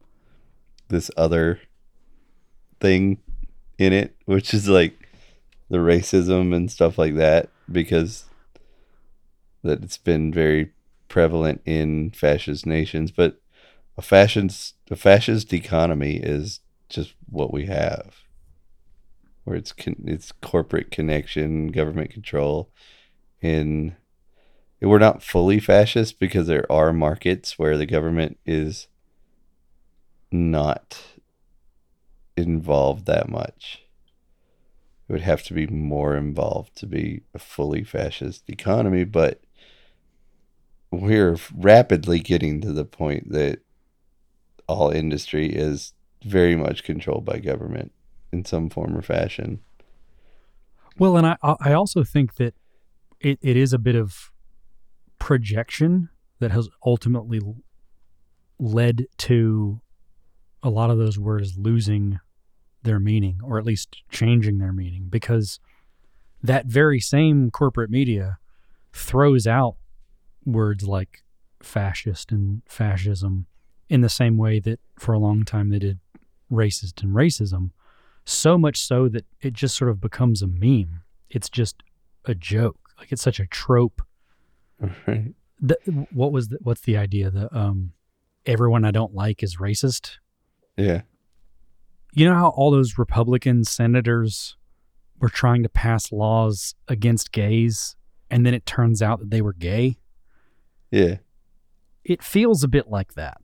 this 0.89 1.09
other 1.15 1.59
thing 2.79 3.19
in 3.77 3.93
it, 3.93 4.15
which 4.25 4.53
is 4.53 4.67
like 4.67 4.93
the 5.69 5.77
racism 5.77 6.53
and 6.53 6.71
stuff 6.71 6.97
like 6.97 7.15
that, 7.15 7.49
because 7.71 8.25
that 9.63 9.83
it's 9.83 9.97
been 9.97 10.31
very 10.33 10.71
prevalent 11.07 11.61
in 11.65 12.11
fascist 12.11 12.65
nations. 12.65 13.11
But 13.11 13.41
a 13.97 14.01
fascist, 14.01 14.75
a 14.91 14.95
fascist 14.95 15.53
economy 15.53 16.15
is 16.15 16.59
just 16.89 17.13
what 17.29 17.53
we 17.53 17.65
have 17.65 18.23
where 19.43 19.55
it's 19.55 19.73
con- 19.73 20.03
it's 20.05 20.31
corporate 20.31 20.91
connection, 20.91 21.67
government 21.67 22.11
control. 22.11 22.69
In 23.41 23.95
we're 24.81 24.99
not 24.99 25.23
fully 25.23 25.59
fascist 25.59 26.19
because 26.19 26.47
there 26.47 26.69
are 26.71 26.91
markets 26.91 27.57
where 27.57 27.77
the 27.77 27.85
government 27.85 28.37
is 28.45 28.87
not 30.31 31.01
involved 32.35 33.05
that 33.05 33.29
much. 33.29 33.83
It 35.07 35.13
would 35.13 35.21
have 35.21 35.43
to 35.43 35.53
be 35.53 35.67
more 35.67 36.15
involved 36.17 36.75
to 36.77 36.85
be 36.85 37.21
a 37.33 37.39
fully 37.39 37.83
fascist 37.83 38.49
economy, 38.49 39.03
but 39.05 39.41
we're 41.01 41.37
rapidly 41.55 42.19
getting 42.19 42.61
to 42.61 42.71
the 42.71 42.85
point 42.85 43.31
that 43.31 43.59
all 44.67 44.89
industry 44.89 45.47
is 45.47 45.93
very 46.23 46.55
much 46.55 46.83
controlled 46.83 47.25
by 47.25 47.39
government 47.39 47.91
in 48.31 48.45
some 48.45 48.69
form 48.69 48.95
or 48.95 49.01
fashion. 49.01 49.59
Well, 50.97 51.17
and 51.17 51.27
I 51.27 51.37
I 51.41 51.73
also 51.73 52.03
think 52.03 52.35
that 52.35 52.53
it, 53.19 53.39
it 53.41 53.57
is 53.57 53.73
a 53.73 53.79
bit 53.79 53.95
of 53.95 54.31
projection 55.19 56.09
that 56.39 56.51
has 56.51 56.69
ultimately 56.85 57.39
led 58.59 59.07
to 59.17 59.81
a 60.61 60.69
lot 60.69 60.89
of 60.89 60.97
those 60.97 61.17
words 61.17 61.57
losing 61.57 62.19
their 62.83 62.99
meaning 62.99 63.39
or 63.43 63.57
at 63.57 63.65
least 63.65 64.03
changing 64.09 64.59
their 64.59 64.73
meaning 64.73 65.07
because 65.09 65.59
that 66.41 66.65
very 66.65 66.99
same 66.99 67.49
corporate 67.49 67.89
media 67.89 68.37
throws 68.91 69.47
out 69.47 69.75
words 70.45 70.87
like 70.87 71.23
fascist 71.61 72.31
and 72.31 72.61
fascism 72.65 73.45
in 73.89 74.01
the 74.01 74.09
same 74.09 74.37
way 74.37 74.59
that 74.59 74.79
for 74.97 75.13
a 75.13 75.19
long 75.19 75.43
time 75.43 75.69
they 75.69 75.79
did 75.79 75.99
racist 76.51 77.01
and 77.01 77.15
racism 77.15 77.71
so 78.25 78.57
much 78.57 78.77
so 78.77 79.07
that 79.09 79.25
it 79.41 79.53
just 79.53 79.75
sort 79.75 79.89
of 79.89 79.99
becomes 79.99 80.41
a 80.41 80.47
meme. 80.47 81.01
It's 81.29 81.49
just 81.49 81.83
a 82.25 82.35
joke. 82.35 82.79
Like 82.97 83.11
it's 83.11 83.21
such 83.21 83.39
a 83.39 83.47
trope. 83.47 84.01
Right. 85.07 85.33
The, 85.59 85.77
what 86.11 86.31
was 86.31 86.49
the, 86.49 86.57
what's 86.61 86.81
the 86.81 86.97
idea? 86.97 87.29
The 87.29 87.55
um, 87.55 87.93
everyone 88.45 88.85
I 88.85 88.91
don't 88.91 89.13
like 89.13 89.43
is 89.43 89.57
racist. 89.57 90.17
Yeah. 90.77 91.01
You 92.13 92.25
know 92.25 92.35
how 92.35 92.49
all 92.49 92.71
those 92.71 92.97
Republican 92.97 93.63
senators 93.63 94.57
were 95.19 95.29
trying 95.29 95.63
to 95.63 95.69
pass 95.69 96.11
laws 96.11 96.75
against 96.87 97.31
gays, 97.31 97.95
and 98.29 98.45
then 98.45 98.53
it 98.53 98.65
turns 98.65 99.01
out 99.01 99.19
that 99.19 99.31
they 99.31 99.41
were 99.41 99.53
gay. 99.53 99.97
Yeah. 100.93 101.17
It 102.03 102.21
feels 102.23 102.63
a 102.63 102.67
bit 102.67 102.89
like 102.89 103.13
that, 103.13 103.37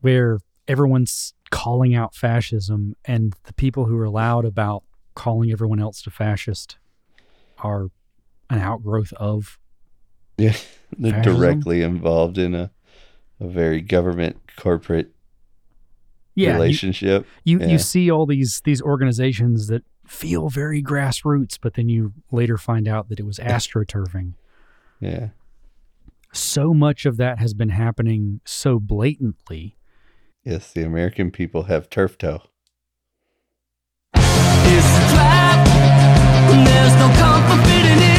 where 0.00 0.38
everyone's 0.66 1.34
calling 1.50 1.94
out 1.94 2.14
fascism, 2.14 2.96
and 3.04 3.34
the 3.44 3.52
people 3.52 3.84
who 3.84 3.98
are 3.98 4.08
loud 4.08 4.44
about 4.44 4.82
calling 5.14 5.52
everyone 5.52 5.78
else 5.80 6.00
to 6.02 6.10
fascist 6.10 6.78
are 7.58 7.88
an 8.50 8.58
outgrowth 8.58 9.12
of 9.14 9.58
Yeah. 10.38 10.54
They're 10.98 11.12
Fascism? 11.12 11.40
directly 11.40 11.82
involved 11.82 12.36
in 12.38 12.54
a, 12.54 12.70
a 13.40 13.46
very 13.48 13.80
government 13.80 14.38
corporate 14.56 15.12
yeah. 16.34 16.48
you- 16.48 16.54
relationship. 16.54 17.26
You 17.44 17.60
Yeah. 17.60 17.66
you 17.68 17.78
see 17.78 18.10
all 18.10 18.26
these 18.26 18.60
these 18.64 18.80
organizations 18.82 19.68
that 19.68 19.84
feel 20.06 20.48
very 20.48 20.82
grassroots, 20.82 21.58
but 21.60 21.74
then 21.74 21.88
you 21.88 22.12
later 22.30 22.56
find 22.58 22.88
out 22.88 23.08
that 23.10 23.20
it 23.20 23.26
was 23.26 23.38
astroturfing. 23.38 24.32
Yeah 25.00 25.28
so 26.32 26.74
much 26.74 27.06
of 27.06 27.16
that 27.18 27.38
has 27.38 27.54
been 27.54 27.70
happening 27.70 28.40
so 28.44 28.78
blatantly. 28.78 29.76
Yes, 30.44 30.72
the 30.72 30.82
American 30.82 31.30
people 31.30 31.64
have 31.64 31.88
turf 31.88 32.18
toe. 32.18 32.42
There's 34.14 34.84
no 36.96 37.08
comfort 37.16 37.68
in. 37.68 38.11